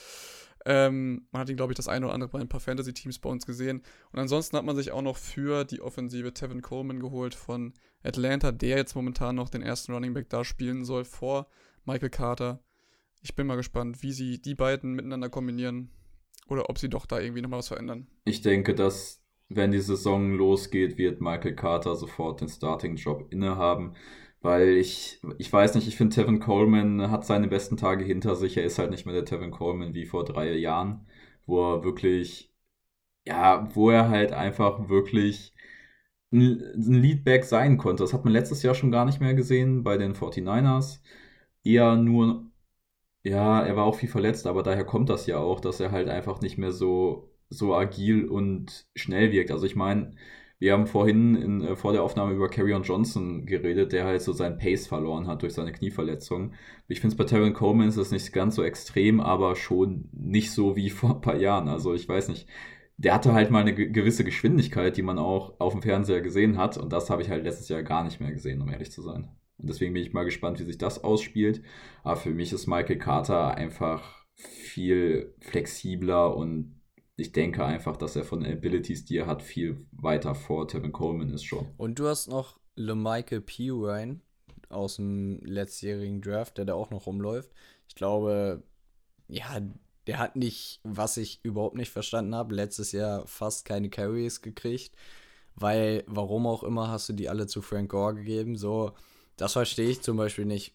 [0.64, 3.28] Ähm, man hat ihn, glaube ich, das eine oder andere bei ein paar Fantasy-Teams bei
[3.28, 3.82] uns gesehen.
[4.12, 7.72] Und ansonsten hat man sich auch noch für die Offensive Tevin Coleman geholt von
[8.02, 11.48] Atlanta, der jetzt momentan noch den ersten Running Back da spielen soll vor
[11.84, 12.62] Michael Carter.
[13.22, 15.90] Ich bin mal gespannt, wie sie die beiden miteinander kombinieren
[16.48, 18.08] oder ob sie doch da irgendwie nochmal was verändern.
[18.24, 23.94] Ich denke, dass wenn die Saison losgeht, wird Michael Carter sofort den Starting-Job innehaben.
[24.42, 28.56] Weil ich, ich weiß nicht, ich finde, Tevin Coleman hat seine besten Tage hinter sich.
[28.56, 31.06] Er ist halt nicht mehr der Tevin Coleman wie vor drei Jahren,
[31.46, 32.52] wo er wirklich,
[33.26, 35.54] ja, wo er halt einfach wirklich
[36.32, 38.02] ein, Leadback sein konnte.
[38.04, 41.02] Das hat man letztes Jahr schon gar nicht mehr gesehen bei den 49ers.
[41.64, 42.50] Eher nur
[43.24, 46.08] Ja, er war auch viel verletzt, aber daher kommt das ja auch, dass er halt
[46.08, 49.52] einfach nicht mehr so, so agil und schnell wirkt.
[49.52, 50.16] Also ich meine,
[50.62, 54.32] wir haben vorhin in, äh, vor der Aufnahme über Carrion Johnson geredet, der halt so
[54.32, 56.52] seinen Pace verloren hat durch seine Knieverletzung.
[56.86, 60.52] Ich finde es bei Terran Coleman ist das nicht ganz so extrem, aber schon nicht
[60.52, 61.66] so wie vor ein paar Jahren.
[61.68, 62.48] Also ich weiß nicht.
[62.96, 66.78] Der hatte halt mal eine gewisse Geschwindigkeit, die man auch auf dem Fernseher gesehen hat.
[66.78, 69.30] Und das habe ich halt letztes Jahr gar nicht mehr gesehen, um ehrlich zu sein.
[69.58, 71.62] Und deswegen bin ich mal gespannt, wie sich das ausspielt.
[72.04, 76.81] Aber für mich ist Michael Carter einfach viel flexibler und
[77.16, 80.92] ich denke einfach, dass er von den Abilities, die er hat, viel weiter vor Tevin
[80.92, 81.68] Coleman ist schon.
[81.76, 84.20] Und du hast noch LeMichael Pirine
[84.70, 87.50] aus dem letztjährigen Draft, der da auch noch rumläuft.
[87.88, 88.62] Ich glaube,
[89.28, 89.60] ja,
[90.06, 94.96] der hat nicht, was ich überhaupt nicht verstanden habe, letztes Jahr fast keine Carries gekriegt,
[95.54, 98.56] weil, warum auch immer, hast du die alle zu Frank Gore gegeben.
[98.56, 98.92] So,
[99.36, 100.74] das verstehe ich zum Beispiel nicht.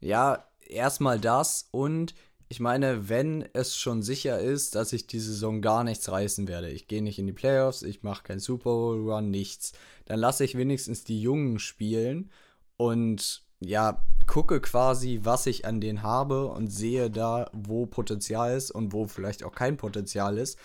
[0.00, 2.14] Ja, erstmal das und
[2.48, 6.70] ich meine, wenn es schon sicher ist, dass ich die Saison gar nichts reißen werde,
[6.70, 9.72] ich gehe nicht in die Playoffs, ich mache keinen Super Bowl Run, nichts,
[10.04, 12.30] dann lasse ich wenigstens die Jungen spielen
[12.76, 18.70] und ja, gucke quasi, was ich an denen habe und sehe da, wo Potenzial ist
[18.70, 20.58] und wo vielleicht auch kein Potenzial ist.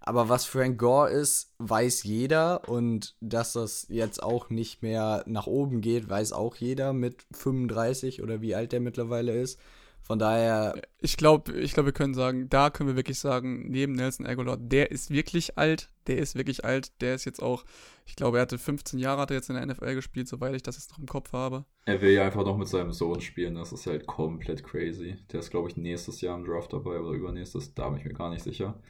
[0.00, 5.46] Aber was Frank Gore ist, weiß jeder und dass das jetzt auch nicht mehr nach
[5.46, 9.60] oben geht, weiß auch jeder mit 35 oder wie alt der mittlerweile ist.
[10.02, 10.74] Von daher.
[10.98, 14.56] Ich glaube, ich glaub, wir können sagen, da können wir wirklich sagen, neben Nelson Aguilar,
[14.56, 15.90] der ist wirklich alt.
[16.08, 17.00] Der ist wirklich alt.
[17.00, 17.64] Der ist jetzt auch,
[18.04, 20.62] ich glaube, er hatte 15 Jahre, hat er jetzt in der NFL gespielt, soweit ich
[20.62, 21.64] das jetzt noch im Kopf habe.
[21.84, 23.54] Er will ja einfach noch mit seinem Sohn spielen.
[23.54, 25.16] Das ist halt komplett crazy.
[25.32, 27.74] Der ist, glaube ich, nächstes Jahr im Draft dabei oder übernächstes.
[27.74, 28.80] Da bin ich mir gar nicht sicher.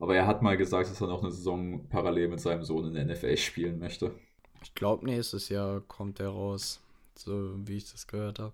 [0.00, 2.94] Aber er hat mal gesagt, dass er noch eine Saison parallel mit seinem Sohn in
[2.94, 4.12] der NFL spielen möchte.
[4.62, 6.80] Ich glaube, nächstes Jahr kommt er raus.
[7.14, 8.52] So wie ich das gehört habe.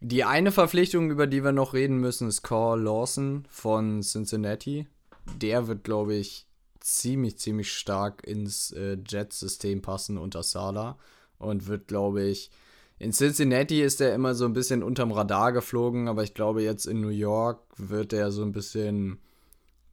[0.00, 4.88] Die eine Verpflichtung, über die wir noch reden müssen, ist Carl Lawson von Cincinnati.
[5.36, 6.46] Der wird, glaube ich,
[6.80, 10.98] ziemlich, ziemlich stark ins äh, Jets-System passen unter Sala
[11.38, 12.50] und wird, glaube ich,
[12.98, 16.86] in Cincinnati ist er immer so ein bisschen unterm Radar geflogen, aber ich glaube, jetzt
[16.86, 19.18] in New York wird er so ein bisschen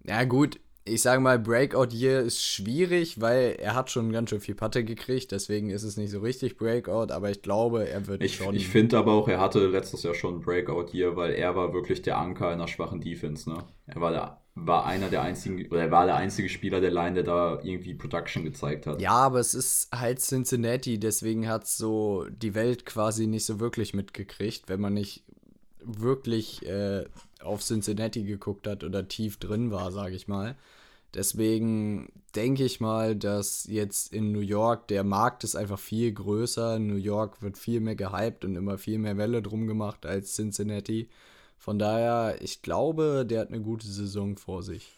[0.08, 4.39] ja, gut, ich sage mal, Breakout Year ist schwierig, weil er hat schon ganz schön
[4.39, 8.23] viel Patte gekriegt, deswegen ist es nicht so richtig Breakout, aber ich glaube, er wird
[8.23, 8.56] ich, schon.
[8.56, 12.02] Ich finde aber auch, er hatte letztes Jahr schon Breakout Year, weil er war wirklich
[12.02, 13.58] der Anker einer schwachen Defense, ne?
[13.86, 17.13] Er war der war einer der einzigen, oder er war der einzige Spieler der Line,
[17.13, 19.00] der da irgendwie Production gezeigt hat.
[19.00, 23.93] Ja, aber es ist halt Cincinnati, deswegen hat so die Welt quasi nicht so wirklich
[23.93, 25.23] mitgekriegt, wenn man nicht
[25.84, 27.06] wirklich äh,
[27.41, 30.56] auf Cincinnati geguckt hat oder tief drin war, sage ich mal.
[31.13, 36.80] Deswegen denke ich mal, dass jetzt in New York der Markt ist einfach viel größer.
[36.80, 41.10] New York wird viel mehr gehypt und immer viel mehr Welle drum gemacht als Cincinnati.
[41.58, 44.93] Von daher, ich glaube, der hat eine gute Saison vor sich.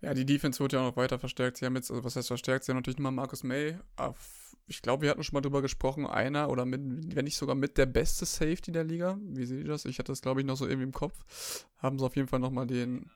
[0.00, 1.56] Ja, die Defense wird ja auch noch weiter verstärkt.
[1.56, 2.64] Sie haben jetzt, also was heißt verstärkt?
[2.64, 3.78] Sie haben natürlich nochmal Marcus May
[4.66, 6.80] ich glaube, wir hatten schon mal drüber gesprochen, einer oder mit,
[7.14, 9.18] wenn nicht sogar mit der beste Safety der Liga.
[9.20, 9.84] Wie seht ihr das?
[9.84, 11.66] Ich hatte das, glaube ich, noch so irgendwie im Kopf.
[11.78, 13.10] Haben sie auf jeden Fall nochmal den.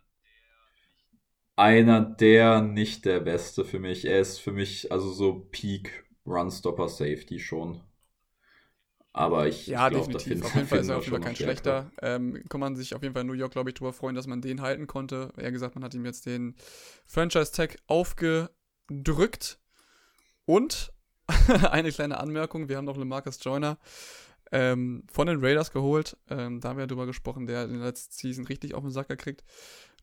[1.59, 4.05] Einer der nicht der beste für mich.
[4.05, 7.81] Er ist für mich also so Peak Runstopper Safety schon.
[9.12, 11.25] Aber ich, ja, ich glaube, da finden, auf jeden Fall ist er auf jeden Fall
[11.25, 11.90] kein schlechter.
[12.01, 14.29] Ähm, kann man sich auf jeden Fall in New York, glaube ich, darüber freuen, dass
[14.29, 15.33] man den halten konnte.
[15.37, 16.55] Eher gesagt, man hat ihm jetzt den
[17.07, 19.59] Franchise-Tag aufgedrückt.
[20.44, 20.92] Und
[21.71, 23.79] eine kleine Anmerkung: Wir haben noch Marcus Joyner
[24.53, 26.16] ähm, von den Raiders geholt.
[26.31, 28.92] Ähm, da haben wir ja drüber gesprochen, der in der letzten Season richtig auf den
[28.92, 29.42] Sack gekriegt.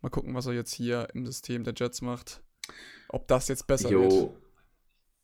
[0.01, 2.41] Mal gucken, was er jetzt hier im System der Jets macht.
[3.09, 4.29] Ob das jetzt besser jo, wird.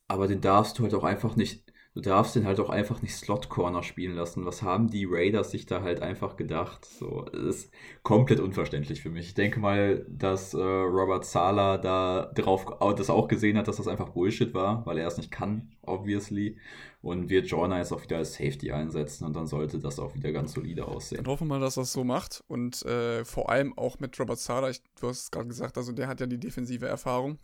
[0.08, 3.16] Aber den darfst du halt auch einfach nicht du darfst den halt auch einfach nicht
[3.16, 4.46] Slot Corner spielen lassen.
[4.46, 6.86] Was haben die Raiders sich da halt einfach gedacht?
[6.86, 7.74] So, das ist
[8.04, 9.28] komplett unverständlich für mich.
[9.28, 13.88] Ich denke mal, dass äh, Robert Sala da drauf das auch gesehen hat, dass das
[13.88, 16.58] einfach Bullshit war, weil er es nicht kann, obviously.
[17.02, 20.32] Und wird Joyner jetzt auch wieder als Safety einsetzen und dann sollte das auch wieder
[20.32, 21.24] ganz solide aussehen.
[21.24, 24.38] Dann hoffen wir mal, dass das so macht und äh, vor allem auch mit Robert
[24.38, 27.40] Sala, ich, du hast es gerade gesagt, also der hat ja die defensive Erfahrung.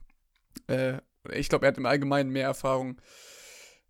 [0.68, 1.00] Äh,
[1.34, 3.02] ich glaube, er hat im Allgemeinen mehr Erfahrung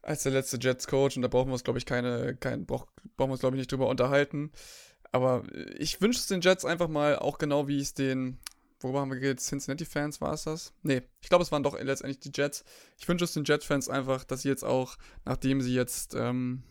[0.01, 3.31] als der letzte Jets-Coach und da brauchen wir uns, glaube ich, keine, kein, brauch, brauchen
[3.31, 4.51] wir glaube ich, nicht drüber unterhalten.
[5.11, 5.43] Aber
[5.77, 8.39] ich wünsche es den Jets einfach mal, auch genau wie es den,
[8.79, 10.73] worüber haben wir geredet, Cincinnati-Fans war es das?
[10.83, 12.63] Nee, ich glaube, es waren doch letztendlich die Jets.
[12.97, 16.63] Ich wünsche es den Jets-Fans einfach, dass sie jetzt auch, nachdem sie jetzt ähm,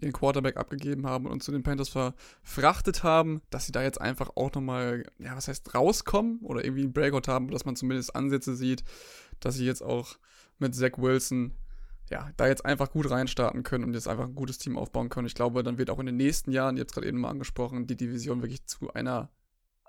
[0.00, 4.30] ihren Quarterback abgegeben haben und zu den Panthers verfrachtet haben, dass sie da jetzt einfach
[4.34, 8.54] auch nochmal, ja, was heißt, rauskommen oder irgendwie einen Breakout haben, dass man zumindest Ansätze
[8.54, 8.84] sieht,
[9.40, 10.16] dass sie jetzt auch
[10.58, 11.52] mit Zach Wilson
[12.10, 15.26] ja, da jetzt einfach gut reinstarten können und jetzt einfach ein gutes Team aufbauen können.
[15.26, 17.30] Ich glaube, dann wird auch in den nächsten Jahren, ihr habt es gerade eben mal
[17.30, 19.30] angesprochen, die Division wirklich zu einer,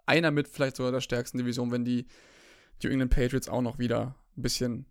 [0.06, 2.08] einer mit vielleicht sogar der stärksten Division, wenn die
[2.84, 4.86] New England Patriots auch noch wieder ein bisschen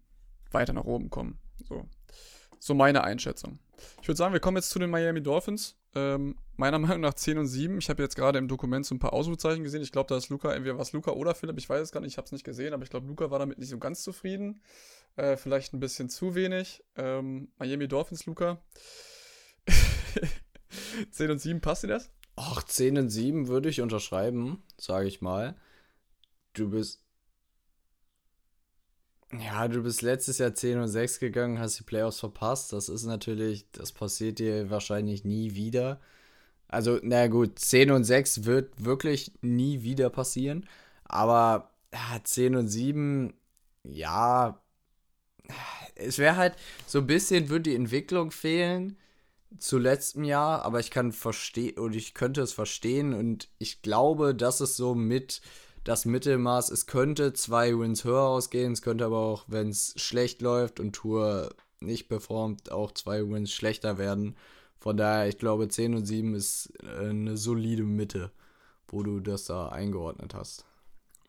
[0.53, 1.39] weiter nach oben kommen.
[1.69, 1.89] So,
[2.59, 3.59] so meine Einschätzung.
[4.01, 5.77] Ich würde sagen, wir kommen jetzt zu den Miami Dolphins.
[5.95, 7.79] Ähm, meiner Meinung nach 10 und 7.
[7.79, 9.83] Ich habe jetzt gerade im Dokument so ein paar Ausrufezeichen gesehen.
[9.83, 12.13] Ich glaube, da ist Luca, entweder was Luca oder Philipp, ich weiß es gar nicht,
[12.13, 14.61] ich habe es nicht gesehen, aber ich glaube, Luca war damit nicht so ganz zufrieden.
[15.17, 16.85] Äh, vielleicht ein bisschen zu wenig.
[16.97, 18.63] Ähm, Miami Dolphins, Luca.
[21.11, 22.11] 10 und 7, passt dir das?
[22.37, 25.57] Ach, 10 und 7 würde ich unterschreiben, sage ich mal.
[26.53, 27.03] Du bist.
[29.33, 32.73] Ja, du bist letztes Jahr 10 und 6 gegangen, hast die Playoffs verpasst.
[32.73, 36.01] Das ist natürlich, das passiert dir wahrscheinlich nie wieder.
[36.69, 40.69] Also, na gut, 10 und 6 wird wirklich nie wieder passieren.
[41.05, 43.35] Aber ja, 10 und 7,
[43.85, 44.61] ja,
[45.95, 46.55] es wäre halt
[46.87, 48.97] so ein bisschen, würde die Entwicklung fehlen
[49.59, 54.35] zu letztem Jahr, aber ich kann verstehen und ich könnte es verstehen und ich glaube,
[54.35, 55.41] dass es so mit
[55.85, 60.43] das Mittelmaß, es könnte zwei Wins höher ausgehen, es könnte aber auch, wenn es schlecht
[60.43, 64.37] läuft und Tour nicht performt, auch zwei Wins schlechter werden.
[64.79, 68.31] Von daher, ich glaube, 10 und 7 ist äh, eine solide Mitte,
[68.89, 70.65] wo du das da eingeordnet hast.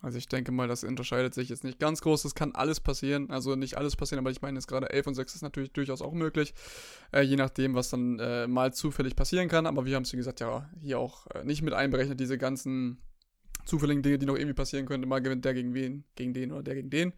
[0.00, 2.24] Also ich denke mal, das unterscheidet sich jetzt nicht ganz groß.
[2.24, 3.30] Es kann alles passieren.
[3.30, 6.02] Also nicht alles passieren, aber ich meine jetzt gerade 11 und 6 ist natürlich durchaus
[6.02, 6.54] auch möglich.
[7.12, 9.66] Äh, je nachdem, was dann äh, mal zufällig passieren kann.
[9.66, 12.98] Aber wir haben es, wie gesagt, ja hier auch äh, nicht mit einberechnet, diese ganzen
[13.64, 15.08] zufälligen Dinge, die noch irgendwie passieren könnten.
[15.08, 17.12] Mal gewinnt der gegen wen, gegen den oder der gegen den.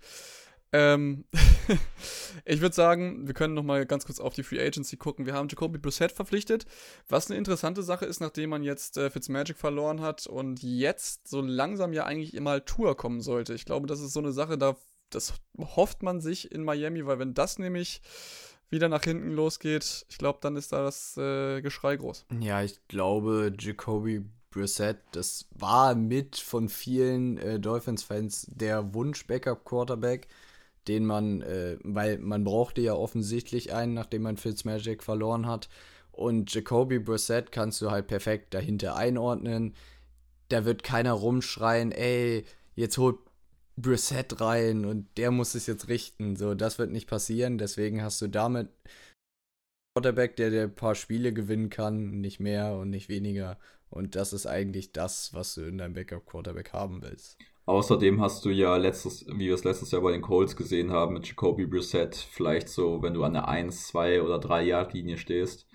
[0.73, 1.25] Ähm,
[2.45, 5.27] ich würde sagen, wir können noch mal ganz kurz auf die Free Agency gucken.
[5.27, 6.67] Wir haben Jacoby Brissett verpflichtet,
[7.09, 11.41] was eine interessante Sache ist, nachdem man jetzt äh, Fitzmagic verloren hat und jetzt so
[11.41, 13.55] langsam ja eigentlich immer Tour kommen sollte.
[13.55, 14.77] Ich glaube, das ist so eine Sache, da
[15.11, 18.01] das hofft man sich in Miami, weil wenn das nämlich
[18.71, 22.27] wieder nach hinten losgeht, ich glaube, dann ist da das äh, Geschrei groß.
[22.41, 30.29] Ja, ich glaube, Jacoby Brissett, das war mit von vielen äh, Dolphins-Fans der Wunsch-Backup-Quarterback
[30.89, 35.69] den man, äh, weil man brauchte ja offensichtlich einen, nachdem man Fitzmagic verloren hat.
[36.13, 39.75] Und Jacoby Brissett kannst du halt perfekt dahinter einordnen.
[40.49, 43.19] Da wird keiner rumschreien, ey, jetzt holt
[43.77, 46.37] Brissett rein und der muss es jetzt richten.
[46.37, 47.59] So, das wird nicht passieren.
[47.59, 48.69] Deswegen hast du damit
[49.95, 53.59] Quarterback, der dir ein paar Spiele gewinnen kann, nicht mehr und nicht weniger.
[53.89, 57.39] Und das ist eigentlich das, was du in deinem Backup-Quarterback haben willst.
[57.71, 61.15] Außerdem hast du ja letztes, wie wir es letztes Jahr bei den Colts gesehen haben,
[61.15, 65.17] mit Jacoby Brissett, vielleicht so, wenn du an der 1, 2 oder 3 Yard Linie
[65.17, 65.69] stehst,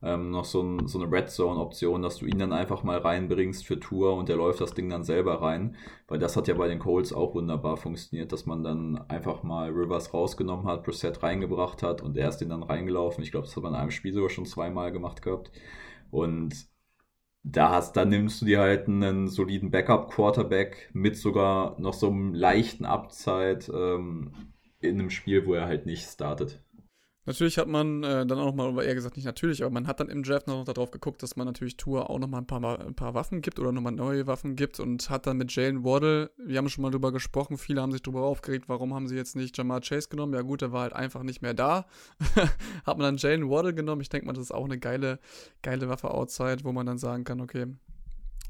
[0.00, 2.98] ähm, noch so, ein, so eine Red Zone Option, dass du ihn dann einfach mal
[2.98, 5.74] reinbringst für Tour und der läuft das Ding dann selber rein,
[6.06, 9.70] weil das hat ja bei den Colts auch wunderbar funktioniert, dass man dann einfach mal
[9.70, 13.24] Rivers rausgenommen hat, Brissett reingebracht hat und er ist den dann reingelaufen.
[13.24, 15.50] Ich glaube, das hat man in einem Spiel sogar schon zweimal gemacht gehabt.
[16.12, 16.54] Und
[17.42, 22.34] da hast, da nimmst du dir halt einen soliden Backup-Quarterback mit sogar noch so einem
[22.34, 24.32] leichten Upside ähm,
[24.80, 26.62] in einem Spiel, wo er halt nicht startet.
[27.26, 30.00] Natürlich hat man äh, dann auch nochmal, oder eher gesagt nicht natürlich, aber man hat
[30.00, 32.94] dann im Draft noch darauf geguckt, dass man natürlich Tour auch nochmal ein paar, ein
[32.94, 36.56] paar Waffen gibt oder nochmal neue Waffen gibt und hat dann mit Jalen Waddle, wir
[36.56, 39.56] haben schon mal drüber gesprochen, viele haben sich darüber aufgeregt, warum haben sie jetzt nicht
[39.56, 40.32] Jamar Chase genommen?
[40.32, 41.86] Ja gut, der war halt einfach nicht mehr da.
[42.86, 44.00] hat man dann Jalen Waddle genommen.
[44.00, 45.18] Ich denke mal, das ist auch eine geile,
[45.62, 47.66] geile Waffe outside, wo man dann sagen kann, okay,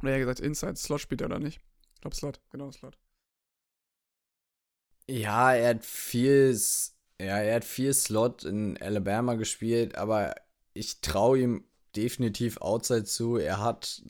[0.03, 1.61] oder eher gesagt, Inside Slot spielt er oder nicht?
[1.95, 2.97] Ich glaube Slot, genau Slot.
[5.09, 10.35] Ja, er hat vieles ja, er hat viel Slot in Alabama gespielt, aber
[10.73, 11.65] ich traue ihm
[11.97, 13.37] definitiv Outside zu.
[13.37, 14.03] Er hat,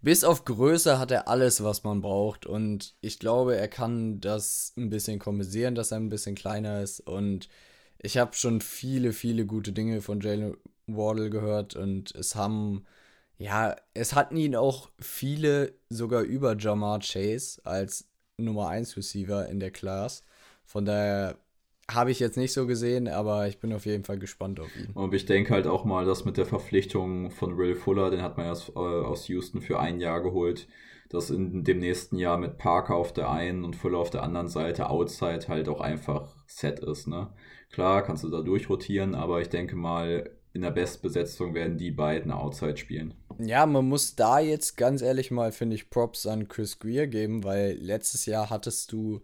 [0.00, 2.46] bis auf Größe hat er alles, was man braucht.
[2.46, 7.00] Und ich glaube, er kann das ein bisschen kompensieren, dass er ein bisschen kleiner ist.
[7.00, 7.48] Und
[7.98, 11.76] ich habe schon viele, viele gute Dinge von Jalen Wardle gehört.
[11.76, 12.84] Und es haben,
[13.38, 19.60] ja, es hatten ihn auch viele sogar über Jamar Chase als Nummer 1 Receiver in
[19.60, 20.24] der Class.
[20.64, 21.38] Von daher
[21.90, 24.90] habe ich jetzt nicht so gesehen, aber ich bin auf jeden Fall gespannt auf ihn.
[24.94, 28.36] Und ich denke halt auch mal, dass mit der Verpflichtung von Will Fuller, den hat
[28.36, 30.68] man ja aus, äh, aus Houston für ein Jahr geholt,
[31.10, 34.48] dass in dem nächsten Jahr mit Parker auf der einen und Fuller auf der anderen
[34.48, 37.06] Seite Outside halt auch einfach set ist.
[37.06, 37.28] Ne?
[37.70, 42.30] Klar, kannst du da durchrotieren, aber ich denke mal, in der Bestbesetzung werden die beiden
[42.30, 43.14] Outside spielen.
[43.38, 47.44] Ja, man muss da jetzt ganz ehrlich mal, finde ich, Props an Chris Greer geben,
[47.44, 49.20] weil letztes Jahr hattest du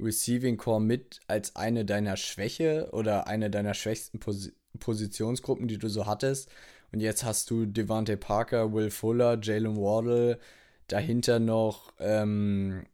[0.00, 5.88] Receiving Core mit als eine deiner Schwäche oder eine deiner schwächsten Pos Positionsgruppen, die du
[5.88, 6.50] so hattest.
[6.92, 10.38] Und jetzt hast du Devante Parker, Will Fuller, Jalen Wardle,
[10.86, 12.86] dahinter noch, ähm,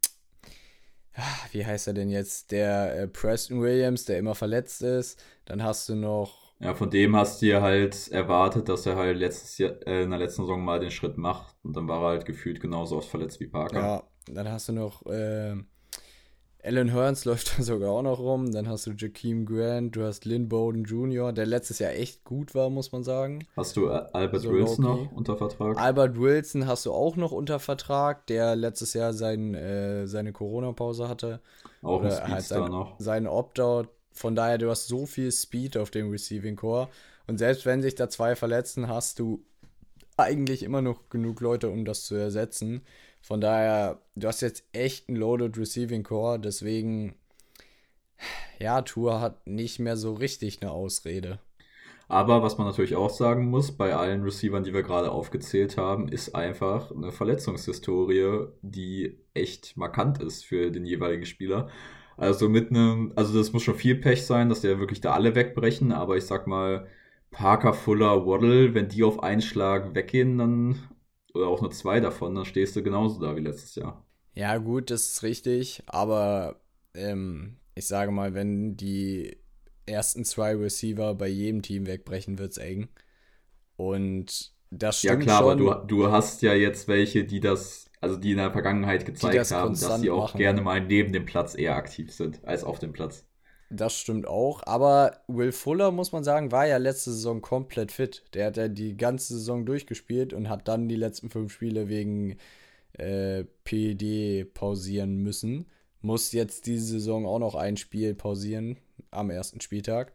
[1.53, 2.51] wie heißt er denn jetzt?
[2.51, 5.23] Der äh, Preston Williams, der immer verletzt ist.
[5.45, 6.55] Dann hast du noch.
[6.61, 10.11] Ja, von dem hast du ja halt erwartet, dass er halt letztes Jahr, äh, in
[10.11, 11.55] der letzten Saison mal den Schritt macht.
[11.63, 13.79] Und dann war er halt gefühlt genauso oft verletzt wie Parker.
[13.79, 15.55] Ja, dann hast du noch äh,
[16.65, 18.53] Alan Hearns läuft da sogar auch noch rum.
[18.53, 22.55] Dann hast du Jakeem Grant, du hast Lynn Bowden Jr., der letztes Jahr echt gut
[22.55, 23.47] war, muss man sagen.
[23.57, 25.79] Hast du äh, Albert so Wilson noch unter Vertrag?
[25.79, 31.09] Albert Wilson hast du auch noch unter Vertrag, der letztes Jahr sein, äh, seine Corona-Pause
[31.09, 31.41] hatte.
[31.83, 32.99] Auch ein Speedstar halt sein, noch.
[32.99, 33.89] Seinen Opt-out.
[34.13, 36.89] Von daher, du hast so viel Speed auf dem Receiving Core.
[37.27, 39.45] Und selbst wenn sich da zwei verletzen, hast du
[40.17, 42.83] eigentlich immer noch genug Leute, um das zu ersetzen.
[43.25, 47.15] Von daher, du hast jetzt echt einen Loaded Receiving Core, deswegen,
[48.59, 51.39] ja, Tour hat nicht mehr so richtig eine Ausrede.
[52.07, 56.09] Aber was man natürlich auch sagen muss, bei allen Receivern, die wir gerade aufgezählt haben,
[56.09, 61.71] ist einfach eine Verletzungshistorie, die echt markant ist für den jeweiligen Spieler.
[62.19, 65.35] Also mit einem, also das muss schon viel Pech sein, dass der wirklich da alle
[65.35, 66.89] wegbrechen, aber ich sag mal,
[67.31, 70.91] Parker, Fuller, Waddle, wenn die auf einen Schlag weggehen, dann
[71.35, 74.05] oder auch nur zwei davon, dann stehst du genauso da wie letztes Jahr.
[74.35, 76.61] Ja, gut, das ist richtig, aber
[76.95, 79.37] ähm, ich sage mal, wenn die
[79.87, 82.89] ersten zwei Receiver bei jedem Team wegbrechen, wird es eng.
[83.77, 85.53] Und das stimmt Ja klar, schon.
[85.63, 89.35] aber du, du hast ja jetzt welche, die das, also die in der Vergangenheit gezeigt
[89.35, 90.39] das haben, dass sie auch machen.
[90.39, 93.27] gerne mal neben dem Platz eher aktiv sind als auf dem Platz.
[93.71, 94.63] Das stimmt auch.
[94.67, 98.23] Aber Will Fuller, muss man sagen, war ja letzte Saison komplett fit.
[98.35, 102.37] Der hat ja die ganze Saison durchgespielt und hat dann die letzten fünf Spiele wegen
[102.95, 105.67] äh, PD pausieren müssen.
[106.01, 108.79] Muss jetzt diese Saison auch noch ein Spiel pausieren
[109.11, 110.13] am ersten Spieltag.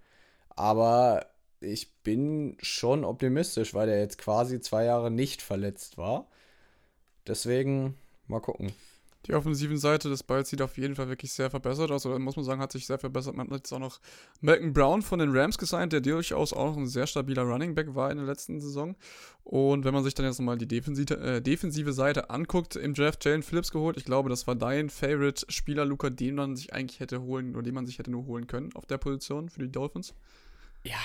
[0.49, 1.25] Aber
[1.61, 6.27] ich bin schon optimistisch, weil er jetzt quasi zwei Jahre nicht verletzt war.
[7.27, 7.95] Deswegen
[8.27, 8.71] mal gucken.
[9.25, 12.05] Die offensiven Seite des Balls sieht auf jeden Fall wirklich sehr verbessert aus.
[12.05, 13.35] Oder muss man sagen, hat sich sehr verbessert.
[13.35, 13.99] Man hat jetzt auch noch
[14.39, 18.11] Malcolm Brown von den Rams gesigned, der durchaus auch ein sehr stabiler Running Back war
[18.11, 18.95] in der letzten Saison.
[19.43, 23.25] Und wenn man sich dann jetzt nochmal die defensive, äh, defensive Seite anguckt, im Draft
[23.25, 23.97] Jalen Phillips geholt.
[23.97, 27.73] Ich glaube, das war dein Favorite-Spieler, Luca, den man sich eigentlich hätte holen, oder den
[27.73, 30.13] man sich hätte nur holen können auf der Position für die Dolphins.
[30.83, 30.97] Ja,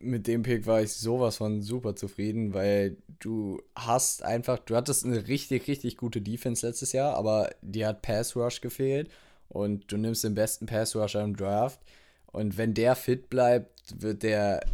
[0.00, 5.04] mit dem Pick war ich sowas von super zufrieden, weil du hast einfach, du hattest
[5.04, 9.10] eine richtig, richtig gute Defense letztes Jahr, aber die hat Pass Rush gefehlt
[9.48, 11.80] und du nimmst den besten Pass Rusher im Draft
[12.26, 14.64] und wenn der fit bleibt, wird der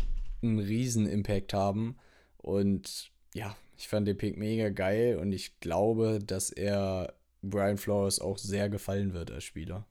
[0.42, 1.96] einen riesen Impact haben
[2.38, 8.20] und ja, ich fand den Pick mega geil und ich glaube, dass er Brian Flores
[8.20, 9.86] auch sehr gefallen wird als Spieler.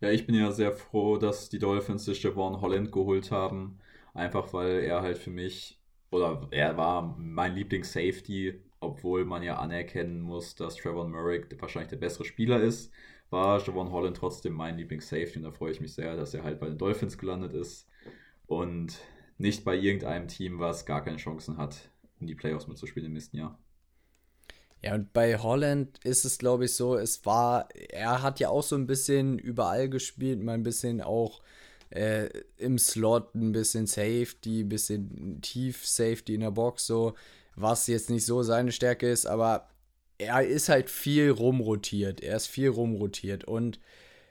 [0.00, 3.78] Ja, ich bin ja sehr froh, dass die Dolphins sich Javon Holland geholt haben.
[4.14, 10.20] Einfach weil er halt für mich, oder er war mein Lieblings-Safety, obwohl man ja anerkennen
[10.20, 12.92] muss, dass Trevor Murray wahrscheinlich der bessere Spieler ist,
[13.30, 16.60] war Javon Holland trotzdem mein Lieblings-Safety und da freue ich mich sehr, dass er halt
[16.60, 17.88] bei den Dolphins gelandet ist
[18.46, 18.98] und
[19.38, 21.90] nicht bei irgendeinem Team, was gar keine Chancen hat,
[22.20, 23.58] in die Playoffs mitzuspielen im nächsten Jahr.
[24.82, 28.62] Ja, und bei Holland ist es, glaube ich, so, es war, er hat ja auch
[28.62, 31.42] so ein bisschen überall gespielt, mal ein bisschen auch
[31.90, 37.14] äh, im Slot ein bisschen Safety, ein bisschen tief Safety in der Box, so,
[37.56, 39.68] was jetzt nicht so seine Stärke ist, aber
[40.18, 42.22] er ist halt viel rumrotiert.
[42.22, 43.80] Er ist viel rumrotiert und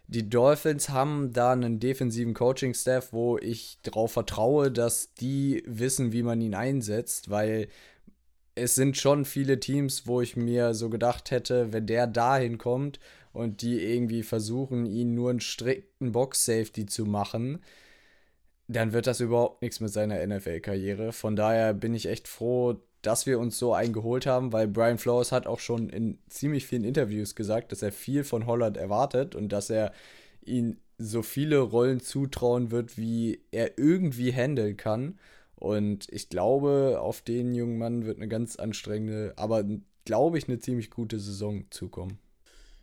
[0.07, 6.23] die Dolphins haben da einen defensiven Coaching-Staff, wo ich darauf vertraue, dass die wissen, wie
[6.23, 7.67] man ihn einsetzt, weil
[8.55, 12.99] es sind schon viele Teams, wo ich mir so gedacht hätte, wenn der dahin kommt
[13.33, 17.59] und die irgendwie versuchen, ihn nur einen strikten Box-Safety zu machen,
[18.67, 21.11] dann wird das überhaupt nichts mit seiner NFL-Karriere.
[21.11, 24.97] Von daher bin ich echt froh, dass wir uns so einen geholt haben, weil Brian
[24.97, 29.35] Flores hat auch schon in ziemlich vielen Interviews gesagt, dass er viel von Holland erwartet
[29.35, 29.93] und dass er
[30.43, 35.17] ihn so viele Rollen zutrauen wird, wie er irgendwie handeln kann.
[35.59, 39.65] Und ich glaube, auf den jungen Mann wird eine ganz anstrengende, aber
[40.05, 42.17] glaube ich, eine ziemlich gute Saison zukommen.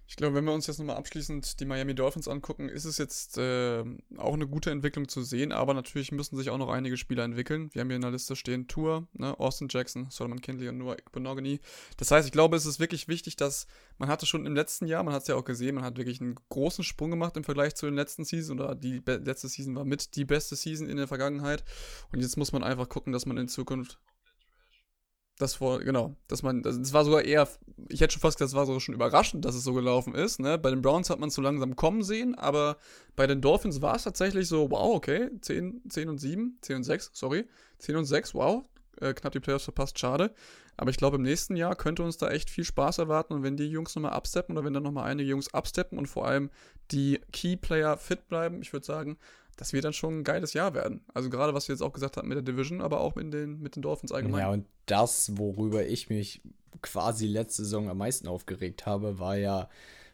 [0.09, 3.39] Ich glaube, wenn wir uns jetzt nochmal abschließend die Miami Dolphins angucken, ist es jetzt
[3.39, 3.85] äh,
[4.17, 7.71] auch eine gute Entwicklung zu sehen, aber natürlich müssen sich auch noch einige Spieler entwickeln.
[7.73, 10.97] Wir haben hier in der Liste stehen Tour, ne, Austin Jackson, Solomon Kindley und Noah
[11.11, 11.61] Bonogany.
[11.97, 13.67] Das heißt, ich glaube, es ist wirklich wichtig, dass
[13.99, 16.21] man hatte schon im letzten Jahr, man hat es ja auch gesehen, man hat wirklich
[16.21, 19.85] einen großen Sprung gemacht im Vergleich zu den letzten Season oder die letzte Season war
[19.85, 21.65] mit die beste Season in der Vergangenheit
[22.13, 23.99] und jetzt muss man einfach gucken, dass man in Zukunft
[25.39, 27.49] das vor, genau, dass man, das war sogar eher,
[27.89, 30.41] ich hätte schon fast gesagt, das war sogar schon überraschend, dass es so gelaufen ist,
[30.41, 30.59] ne?
[30.59, 32.79] Bei den Browns hat man es so langsam kommen sehen, aber
[33.17, 36.85] bei den Dolphins war es tatsächlich so, wow, okay, 10, 10 und 7, 10 und
[36.85, 37.45] 6, sorry,
[37.79, 38.65] 10 und 6, wow,
[39.01, 40.35] äh, knapp die Playoffs verpasst, schade.
[40.77, 43.33] Aber ich glaube, im nächsten Jahr könnte uns da echt viel Spaß erwarten.
[43.33, 46.27] Und wenn die Jungs nochmal absteppen oder wenn dann nochmal einige Jungs absteppen und vor
[46.27, 46.51] allem
[46.91, 49.17] die Key-Player fit bleiben, ich würde sagen,
[49.57, 51.01] das wird dann schon ein geiles Jahr werden.
[51.15, 53.61] Also gerade was wir jetzt auch gesagt haben mit der Division, aber auch mit den,
[53.61, 54.41] mit den Dolphins allgemein.
[54.41, 56.43] Ja, und das, worüber ich mich
[56.83, 59.69] quasi letzte Saison am meisten aufgeregt habe, war ja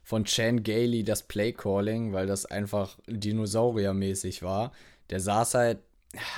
[0.05, 4.73] von Chan Gailey das Playcalling, weil das einfach dinosauriermäßig war.
[5.11, 5.79] Der saß halt,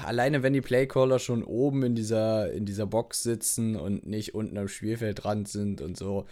[0.05, 4.57] alleine wenn die Playcaller schon oben in dieser, in dieser Box sitzen und nicht unten
[4.59, 6.27] am Spielfeldrand sind und so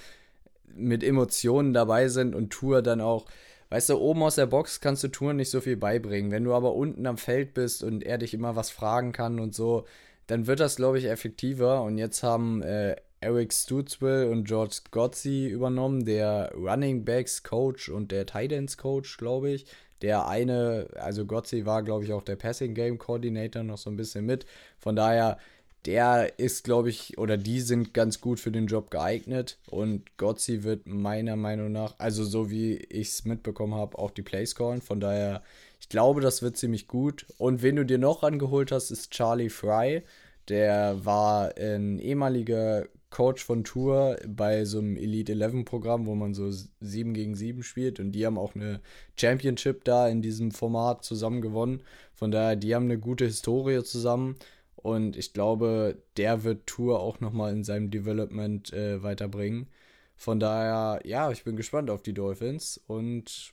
[0.74, 3.26] mit Emotionen dabei sind und Tour dann auch,
[3.72, 6.30] weißt du, oben aus der Box kannst du Tour nicht so viel beibringen.
[6.30, 9.54] Wenn du aber unten am Feld bist und er dich immer was fragen kann und
[9.54, 9.86] so,
[10.26, 11.82] dann wird das, glaube ich, effektiver.
[11.82, 18.12] Und jetzt haben äh, Eric Stutzwell und George Gotzi übernommen, der Running Backs Coach und
[18.12, 19.64] der Titans Coach, glaube ich.
[20.02, 23.96] Der eine, also Gotzi war, glaube ich, auch der Passing Game Coordinator noch so ein
[23.96, 24.44] bisschen mit.
[24.80, 25.38] Von daher,
[25.86, 29.58] der ist, glaube ich, oder die sind ganz gut für den Job geeignet.
[29.68, 34.22] Und Gotzi wird meiner Meinung nach, also so wie ich es mitbekommen habe, auch die
[34.22, 34.80] Plays callen.
[34.80, 35.42] Von daher,
[35.80, 37.26] ich glaube, das wird ziemlich gut.
[37.38, 40.02] Und wen du dir noch angeholt hast, ist Charlie Fry.
[40.48, 46.32] Der war ein ehemaliger Coach von Tour bei so einem Elite 11 Programm, wo man
[46.32, 48.80] so 7 gegen 7 spielt und die haben auch eine
[49.16, 51.82] Championship da in diesem Format zusammen gewonnen.
[52.14, 54.36] Von daher, die haben eine gute Historie zusammen
[54.82, 59.68] und ich glaube, der wird Tour auch nochmal in seinem Development äh, weiterbringen.
[60.16, 63.52] Von daher, ja, ich bin gespannt auf die Dolphins und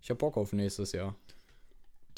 [0.00, 1.14] ich habe Bock auf nächstes Jahr.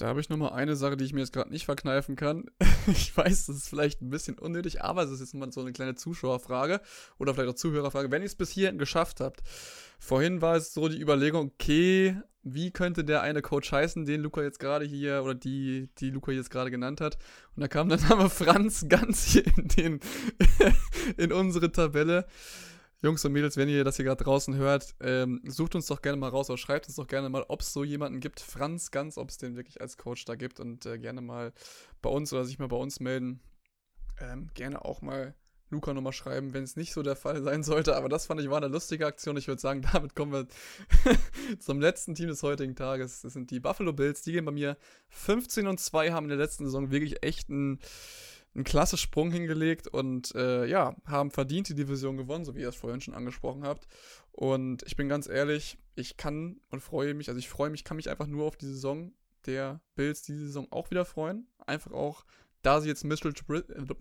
[0.01, 2.47] Da habe ich nochmal eine Sache, die ich mir jetzt gerade nicht verkneifen kann.
[2.87, 5.73] ich weiß, das ist vielleicht ein bisschen unnötig, aber es ist jetzt mal so eine
[5.73, 6.81] kleine Zuschauerfrage
[7.19, 8.11] oder vielleicht auch Zuhörerfrage.
[8.11, 9.43] Wenn ihr es bis hierhin geschafft habt,
[9.99, 14.43] vorhin war es so die Überlegung, okay, wie könnte der eine Coach heißen, den Luca
[14.43, 17.19] jetzt gerade hier oder die, die Luca jetzt gerade genannt hat.
[17.55, 20.01] Und da kam der Name Franz ganz hier in, den,
[21.19, 22.25] in unsere Tabelle.
[23.03, 26.19] Jungs und Mädels, wenn ihr das hier gerade draußen hört, ähm, sucht uns doch gerne
[26.19, 29.17] mal raus oder schreibt uns doch gerne mal, ob es so jemanden gibt, Franz Ganz,
[29.17, 31.53] ob es den wirklich als Coach da gibt und äh, gerne mal
[32.03, 33.41] bei uns oder sich mal bei uns melden.
[34.21, 35.35] Ähm, gerne auch mal
[35.71, 37.97] Luca nochmal schreiben, wenn es nicht so der Fall sein sollte.
[37.97, 39.37] Aber das fand ich war eine lustige Aktion.
[39.39, 40.47] Ich würde sagen, damit kommen wir
[41.59, 43.23] zum letzten Team des heutigen Tages.
[43.23, 44.23] Das sind die Buffalo Bills.
[44.23, 44.77] Die gehen bei mir
[45.09, 47.81] 15 und 2, haben in der letzten Saison wirklich echt einen
[48.55, 52.69] einen klasse Sprung hingelegt und äh, ja, haben verdient die Division gewonnen, so wie ihr
[52.69, 53.87] es vorhin schon angesprochen habt.
[54.33, 57.97] Und ich bin ganz ehrlich, ich kann und freue mich, also ich freue mich, kann
[57.97, 59.13] mich einfach nur auf die Saison
[59.47, 61.47] der Bills diese Saison auch wieder freuen.
[61.67, 62.25] Einfach auch
[62.63, 63.33] da sie jetzt Mitchell,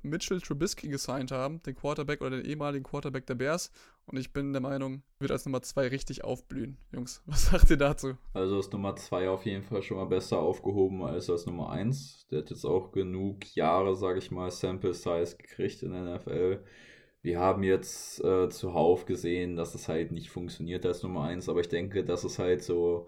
[0.02, 3.72] Mitchell Trubisky gesigned haben, den Quarterback oder den ehemaligen Quarterback der Bears.
[4.06, 6.78] Und ich bin der Meinung, wird als Nummer 2 richtig aufblühen.
[6.92, 8.18] Jungs, was sagt ihr dazu?
[8.34, 12.28] Also als Nummer 2 auf jeden Fall schon mal besser aufgehoben als als Nummer 1.
[12.32, 16.64] Der hat jetzt auch genug Jahre, sage ich mal, Sample Size gekriegt in der NFL.
[17.22, 21.60] Wir haben jetzt äh, zuhauf gesehen, dass es halt nicht funktioniert als Nummer 1, aber
[21.60, 23.08] ich denke, dass es halt so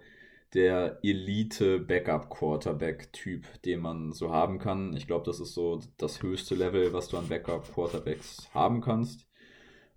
[0.54, 4.96] der Elite-Backup-Quarterback-Typ, den man so haben kann.
[4.98, 9.28] Ich glaube, das ist so das höchste Level, was du an Backup-Quarterbacks haben kannst.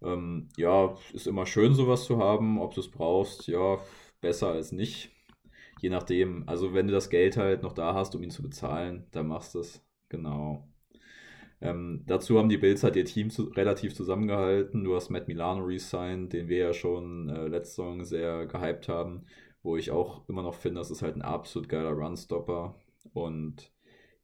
[0.03, 2.61] Ähm, ja, ist immer schön, sowas zu haben.
[2.61, 3.79] Ob du es brauchst, ja,
[4.21, 5.11] besser als nicht.
[5.81, 6.49] Je nachdem.
[6.49, 9.55] Also, wenn du das Geld halt noch da hast, um ihn zu bezahlen, dann machst
[9.55, 9.85] du es.
[10.09, 10.69] Genau.
[11.61, 14.85] Ähm, dazu haben die Bills halt ihr Team zu, relativ zusammengehalten.
[14.85, 19.27] Du hast Matt Milano resigned, den wir ja schon äh, letzte Saison sehr gehypt haben
[19.65, 22.77] wo ich auch immer noch finde, das ist halt ein absolut geiler Runstopper.
[23.15, 23.73] Und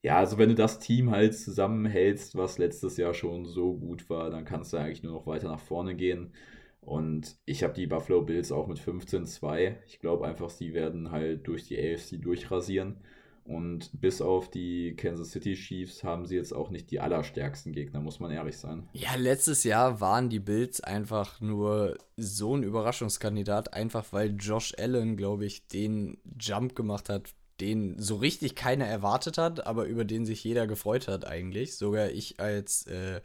[0.02, 4.30] ja, also wenn du das Team halt zusammenhältst, was letztes Jahr schon so gut war,
[4.30, 6.32] dann kannst du eigentlich nur noch weiter nach vorne gehen.
[6.80, 9.76] Und ich habe die Buffalo Bills auch mit 15-2.
[9.86, 12.98] Ich glaube einfach, sie werden halt durch die AFC durchrasieren.
[13.44, 18.00] Und bis auf die Kansas City Chiefs haben sie jetzt auch nicht die allerstärksten Gegner,
[18.00, 18.88] muss man ehrlich sein.
[18.92, 25.16] Ja, letztes Jahr waren die Bills einfach nur so ein Überraschungskandidat, einfach weil Josh Allen,
[25.16, 30.24] glaube ich, den Jump gemacht hat, den so richtig keiner erwartet hat, aber über den
[30.24, 31.76] sich jeder gefreut hat eigentlich.
[31.76, 33.20] Sogar ich als äh,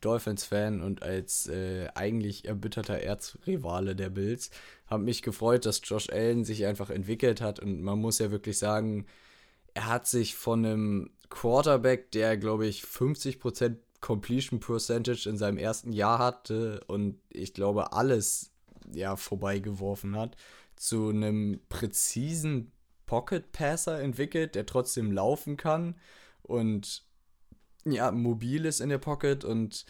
[0.00, 4.50] Dolphins-Fan und als äh, eigentlich erbitterter Erzrivale der Bills
[4.86, 8.58] habe mich gefreut, dass Josh Allen sich einfach entwickelt hat und man muss ja wirklich
[8.58, 9.06] sagen,
[9.74, 15.92] er hat sich von einem Quarterback, der, glaube ich, 50% Completion Percentage in seinem ersten
[15.92, 18.52] Jahr hatte und ich glaube, alles
[18.92, 20.36] ja vorbeigeworfen hat,
[20.76, 22.72] zu einem präzisen
[23.06, 25.96] Pocket Passer entwickelt, der trotzdem laufen kann
[26.42, 27.04] und
[27.84, 29.84] ja, mobil ist in der Pocket und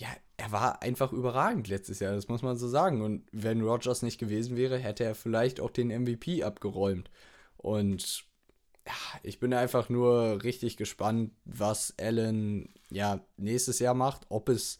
[0.00, 3.02] ja, er war einfach überragend letztes Jahr, das muss man so sagen.
[3.02, 7.10] Und wenn Rogers nicht gewesen wäre, hätte er vielleicht auch den MVP abgeräumt.
[7.56, 8.24] Und
[9.22, 14.26] ich bin einfach nur richtig gespannt, was Allen ja nächstes Jahr macht.
[14.28, 14.78] Ob es,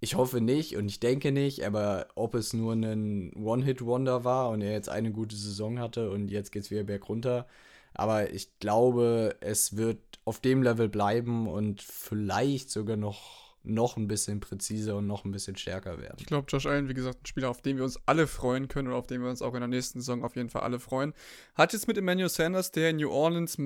[0.00, 4.62] ich hoffe nicht und ich denke nicht, aber ob es nur ein One-Hit-Wonder war und
[4.62, 7.46] er jetzt eine gute Saison hatte und jetzt geht es wieder bergunter.
[7.94, 14.08] Aber ich glaube, es wird auf dem Level bleiben und vielleicht sogar noch noch ein
[14.08, 16.16] bisschen präziser und noch ein bisschen stärker werden.
[16.18, 18.88] Ich glaube, Josh Allen, wie gesagt, ein Spieler, auf den wir uns alle freuen können
[18.88, 21.14] und auf den wir uns auch in der nächsten Saison auf jeden Fall alle freuen.
[21.54, 23.56] Hat jetzt mit Emmanuel Sanders, der in New Orleans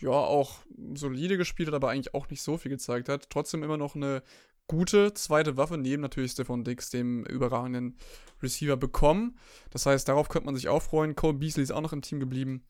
[0.00, 0.60] ja auch
[0.94, 4.22] solide gespielt hat, aber eigentlich auch nicht so viel gezeigt hat, trotzdem immer noch eine
[4.66, 7.96] gute zweite Waffe neben natürlich Stefan Dix, dem überragenden
[8.42, 9.38] Receiver, bekommen.
[9.70, 11.16] Das heißt, darauf könnte man sich auch freuen.
[11.16, 12.62] Cole Beasley ist auch noch im Team geblieben.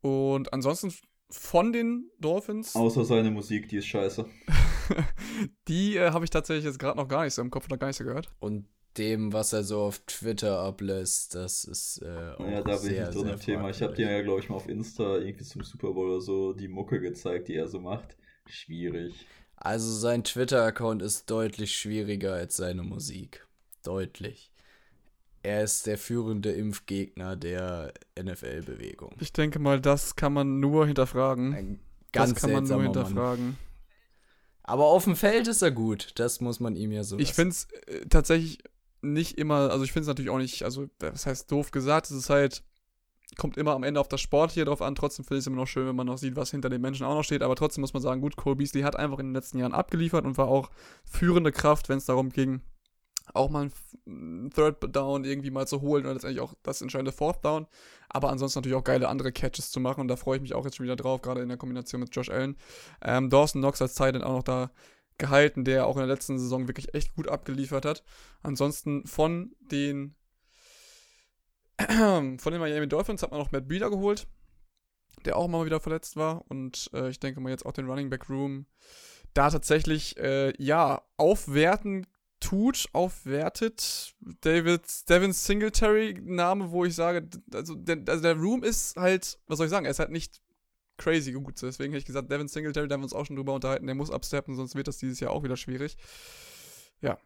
[0.00, 0.94] Und ansonsten
[1.28, 2.74] von den Dolphins.
[2.74, 4.26] Außer seine Musik, die ist scheiße.
[5.68, 7.88] die äh, habe ich tatsächlich jetzt gerade noch gar nicht so im Kopf noch gar
[7.88, 8.30] nicht so gehört.
[8.38, 8.66] Und
[8.98, 12.92] dem, was er so auf Twitter ablässt, das ist äh, auch Ja, da bin sehr,
[12.92, 13.70] ich nicht drin im Thema.
[13.70, 16.52] Ich habe dir ja, glaube ich, mal auf Insta irgendwie zum Super Bowl oder so
[16.52, 18.16] die Mucke gezeigt, die er so macht.
[18.46, 19.26] Schwierig.
[19.56, 23.46] Also sein Twitter-Account ist deutlich schwieriger als seine Musik.
[23.84, 24.50] Deutlich
[25.42, 29.16] er ist der führende Impfgegner der NFL-Bewegung.
[29.20, 31.54] Ich denke mal, das kann man nur hinterfragen.
[31.54, 31.80] Ein
[32.12, 33.44] ganz das kann man nur hinterfragen.
[33.46, 33.56] Mann.
[34.70, 36.12] Aber auf dem Feld ist er gut.
[36.14, 37.18] Das muss man ihm ja so.
[37.18, 38.58] Ich finde es äh, tatsächlich
[39.02, 42.16] nicht immer, also ich finde es natürlich auch nicht, also das heißt doof gesagt, es
[42.16, 42.62] ist halt,
[43.36, 44.94] kommt immer am Ende auf das Sport hier drauf an.
[44.94, 47.04] Trotzdem finde ich es immer noch schön, wenn man noch sieht, was hinter den Menschen
[47.04, 47.42] auch noch steht.
[47.42, 50.24] Aber trotzdem muss man sagen, gut, Cole Beasley hat einfach in den letzten Jahren abgeliefert
[50.24, 50.70] und war auch
[51.04, 52.60] führende Kraft, wenn es darum ging,
[53.34, 53.70] auch mal
[54.06, 57.66] ein Third Down irgendwie mal zu holen und letztendlich auch das entscheidende Fourth Down.
[58.08, 60.64] Aber ansonsten natürlich auch geile andere Catches zu machen und da freue ich mich auch
[60.64, 62.56] jetzt schon wieder drauf, gerade in der Kombination mit Josh Allen.
[63.02, 64.70] Ähm, Dawson Knox als Titan auch noch da
[65.18, 68.02] gehalten, der auch in der letzten Saison wirklich echt gut abgeliefert hat.
[68.42, 70.16] Ansonsten von den
[71.88, 74.26] von den Miami Dolphins hat man noch Matt Breeder geholt,
[75.24, 78.10] der auch mal wieder verletzt war und äh, ich denke mal jetzt auch den Running
[78.10, 78.66] Back Room
[79.34, 82.06] da tatsächlich äh, ja aufwerten
[82.50, 84.14] tut, aufwertet.
[84.40, 89.58] David, Devin Singletary, Name, wo ich sage, also der, also der Room ist halt, was
[89.58, 90.40] soll ich sagen, er ist halt nicht
[90.98, 91.62] crazy gut.
[91.62, 93.94] Deswegen hätte ich gesagt, Devin Singletary, da haben wir uns auch schon drüber unterhalten, der
[93.94, 95.96] muss absteppen, sonst wird das dieses Jahr auch wieder schwierig.
[97.00, 97.18] Ja,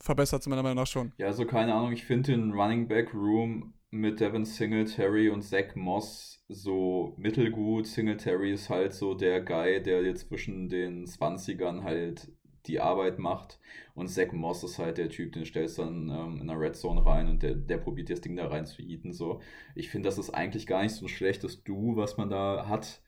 [0.00, 1.12] verbessert es meiner Meinung nach schon.
[1.18, 5.74] Ja, also keine Ahnung, ich finde den Running Back Room mit Devin Singletary und Zach
[5.74, 7.86] Moss so mittelgut.
[7.86, 12.30] Singletary ist halt so der Guy, der jetzt zwischen den 20ern halt
[12.66, 13.58] die Arbeit macht.
[13.94, 16.76] Und Zach Moss ist halt der Typ, den stellst du dann ähm, in der Red
[16.76, 19.12] Zone rein und der, der probiert das Ding da rein zu eaten.
[19.12, 19.40] So.
[19.74, 23.00] Ich finde, das ist eigentlich gar nicht so ein schlechtes Du, was man da hat.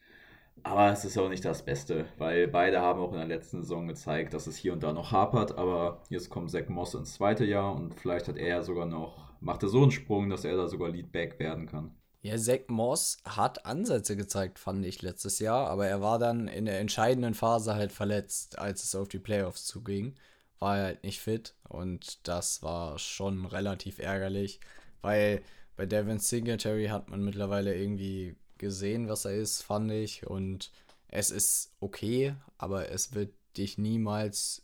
[0.62, 3.86] Aber es ist auch nicht das Beste, weil beide haben auch in der letzten Saison
[3.88, 5.56] gezeigt, dass es hier und da noch hapert.
[5.56, 9.62] Aber jetzt kommt Zach Moss ins zweite Jahr und vielleicht hat er sogar noch, macht
[9.62, 11.94] er so einen Sprung, dass er da sogar Leadback werden kann.
[12.22, 16.66] Ja, Zach Moss hat Ansätze gezeigt, fand ich letztes Jahr, aber er war dann in
[16.66, 20.14] der entscheidenden Phase halt verletzt, als es auf die Playoffs zuging.
[20.58, 24.60] War er halt nicht fit und das war schon relativ ärgerlich,
[25.00, 25.42] weil
[25.76, 30.26] bei Devin Singletary hat man mittlerweile irgendwie gesehen, was er ist, fand ich.
[30.26, 30.70] Und
[31.08, 34.62] es ist okay, aber es wird dich niemals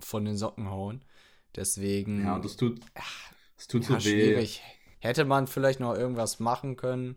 [0.00, 1.04] von den Socken hauen.
[1.54, 2.24] Deswegen.
[2.24, 2.80] Ja, und das tut,
[3.56, 4.00] das tut ja, so weh.
[4.00, 4.62] Schwierig.
[5.00, 7.16] Hätte man vielleicht noch irgendwas machen können,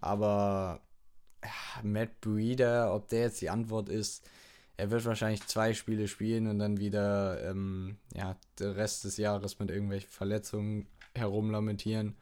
[0.00, 0.80] aber
[1.42, 4.28] ja, Matt Breeder, ob der jetzt die Antwort ist,
[4.76, 9.58] er wird wahrscheinlich zwei Spiele spielen und dann wieder ähm, ja, den Rest des Jahres
[9.58, 12.16] mit irgendwelchen Verletzungen herumlamentieren.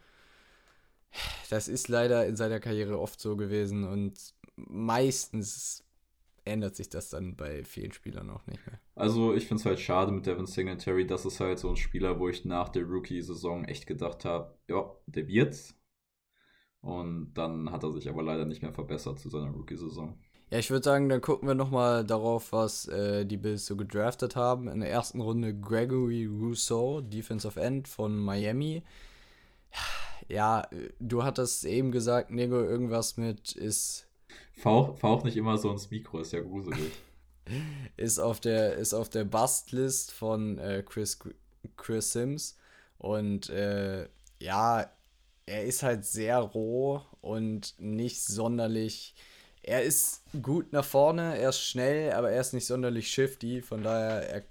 [1.50, 5.85] Das ist leider in seiner Karriere oft so gewesen und meistens
[6.46, 8.78] ändert sich das dann bei vielen Spielern auch nicht mehr.
[8.94, 11.06] Also ich finde es halt schade mit Devin Singletary.
[11.06, 14.90] Das ist halt so ein Spieler, wo ich nach der Rookie-Saison echt gedacht habe, ja,
[15.06, 15.74] der wird's.
[16.80, 20.16] Und dann hat er sich aber leider nicht mehr verbessert zu seiner Rookie-Saison.
[20.50, 24.36] Ja, ich würde sagen, dann gucken wir nochmal darauf, was äh, die Bills so gedraftet
[24.36, 24.68] haben.
[24.68, 28.84] In der ersten Runde Gregory Rousseau, Defensive End von Miami.
[30.28, 30.68] Ja,
[31.00, 34.05] du hattest eben gesagt, Nego, irgendwas mit ist
[34.56, 36.92] Fauch, fauch nicht immer so ins Mikro, ist ja gruselig.
[37.96, 41.18] ist auf der, ist auf der Bust-List von äh, Chris,
[41.76, 42.58] Chris Sims.
[42.98, 44.08] Und äh,
[44.40, 44.90] ja,
[45.44, 49.14] er ist halt sehr roh und nicht sonderlich.
[49.62, 53.62] Er ist gut nach vorne, er ist schnell, aber er ist nicht sonderlich shifty.
[53.62, 54.44] Von daher, er,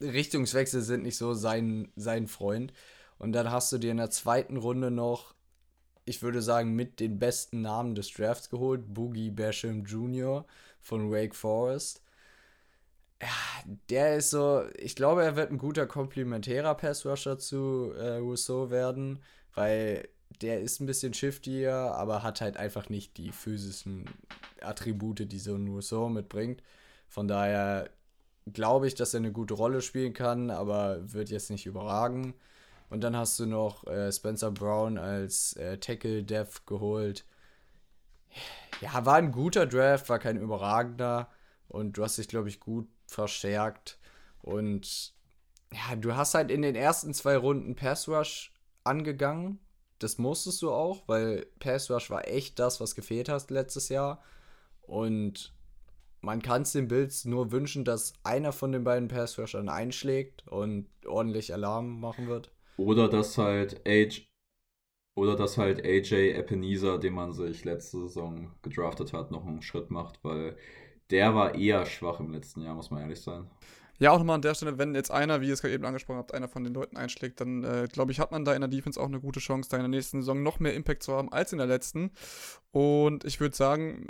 [0.00, 2.72] Richtungswechsel sind nicht so sein, sein Freund.
[3.18, 5.34] Und dann hast du dir in der zweiten Runde noch
[6.04, 8.92] ich würde sagen, mit den besten Namen des Drafts geholt.
[8.94, 10.44] Boogie Basham Jr.
[10.80, 12.02] von Wake Forest.
[13.20, 13.28] Ja,
[13.88, 19.20] der ist so, ich glaube, er wird ein guter komplementärer Passrusher zu äh, Rousseau werden,
[19.54, 20.08] weil
[20.40, 24.06] der ist ein bisschen shiftier, aber hat halt einfach nicht die physischen
[24.60, 26.62] Attribute, die so ein Rousseau mitbringt.
[27.08, 27.90] Von daher
[28.52, 32.34] glaube ich, dass er eine gute Rolle spielen kann, aber wird jetzt nicht überragen.
[32.92, 37.24] Und dann hast du noch äh, Spencer Brown als äh, Tackle Dev geholt.
[38.82, 41.30] Ja, war ein guter Draft, war kein überragender.
[41.68, 43.98] Und du hast dich, glaube ich, gut verstärkt.
[44.42, 45.14] Und
[45.72, 48.52] ja, du hast halt in den ersten zwei Runden Pass Rush
[48.84, 49.58] angegangen.
[49.98, 54.22] Das musstest du auch, weil Pass Rush war echt das, was gefehlt hast letztes Jahr.
[54.82, 55.54] Und
[56.20, 60.46] man kann es den Bills nur wünschen, dass einer von den beiden Pass Rushern einschlägt
[60.46, 62.52] und ordentlich Alarm machen wird.
[62.76, 64.28] Oder dass halt Age
[65.14, 69.90] oder dass halt AJ Ebenezer, den man sich letzte Saison gedraftet hat, noch einen Schritt
[69.90, 70.56] macht, weil
[71.10, 73.50] der war eher schwach im letzten Jahr, muss man ehrlich sein.
[73.98, 76.18] Ja, auch nochmal an der Stelle, wenn jetzt einer, wie ihr es gerade eben angesprochen
[76.18, 78.68] habt, einer von den Leuten einschlägt, dann äh, glaube ich, hat man da in der
[78.68, 81.30] Defense auch eine gute Chance, da in der nächsten Saison noch mehr Impact zu haben
[81.30, 82.10] als in der letzten.
[82.72, 84.08] Und ich würde sagen,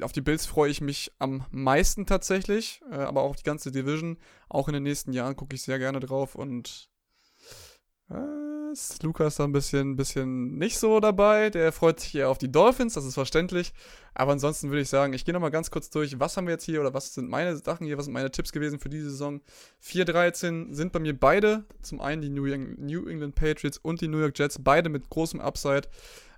[0.00, 3.70] auf die Bills freue ich mich am meisten tatsächlich, äh, aber auch auf die ganze
[3.70, 4.18] Division.
[4.48, 6.89] Auch in den nächsten Jahren gucke ich sehr gerne drauf und äh,
[8.70, 11.50] ist Lukas da ein bisschen, bisschen nicht so dabei.
[11.50, 13.72] Der freut sich eher auf die Dolphins, das ist verständlich.
[14.14, 16.64] Aber ansonsten würde ich sagen, ich gehe nochmal ganz kurz durch, was haben wir jetzt
[16.64, 19.40] hier oder was sind meine Sachen hier, was sind meine Tipps gewesen für diese Saison.
[19.84, 21.64] 4-13 sind bei mir beide.
[21.82, 25.88] Zum einen die New England Patriots und die New York Jets, beide mit großem Upside.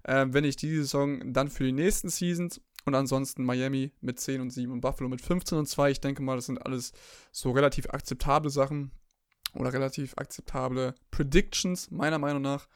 [0.04, 4.40] Äh, wenn ich diese Saison dann für die nächsten Seasons und ansonsten Miami mit 10
[4.40, 5.92] und 7 und Buffalo mit 15 und 2.
[5.92, 6.92] Ich denke mal, das sind alles
[7.30, 8.90] so relativ akzeptable Sachen
[9.54, 12.68] oder relativ akzeptable Predictions, meiner Meinung nach.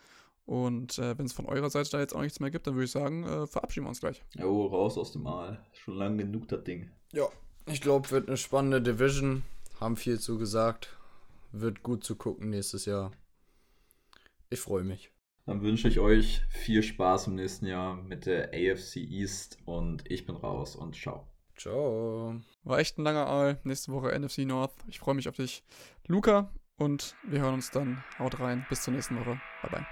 [0.44, 2.84] Und äh, wenn es von eurer Seite da jetzt auch nichts mehr gibt, dann würde
[2.84, 4.22] ich sagen, äh, verabschieden wir uns gleich.
[4.38, 5.60] Jo, raus aus dem Mal.
[5.72, 6.90] Schon lange genug das Ding.
[7.12, 7.28] Ja,
[7.66, 9.42] ich glaube, wird eine spannende Division.
[9.80, 10.96] Haben viel zu gesagt.
[11.50, 13.10] Wird gut zu gucken nächstes Jahr.
[14.48, 15.10] Ich freue mich.
[15.46, 20.26] Dann wünsche ich euch viel Spaß im nächsten Jahr mit der AFC East und ich
[20.26, 21.26] bin raus und ciao.
[21.56, 22.40] Ciao.
[22.64, 23.60] War echt ein langer Aal.
[23.64, 24.74] Nächste Woche NFC North.
[24.88, 25.64] Ich freue mich auf dich,
[26.06, 26.52] Luca.
[26.78, 28.02] Und wir hören uns dann.
[28.18, 28.66] Haut rein.
[28.68, 29.40] Bis zur nächsten Woche.
[29.62, 29.86] Bye bye.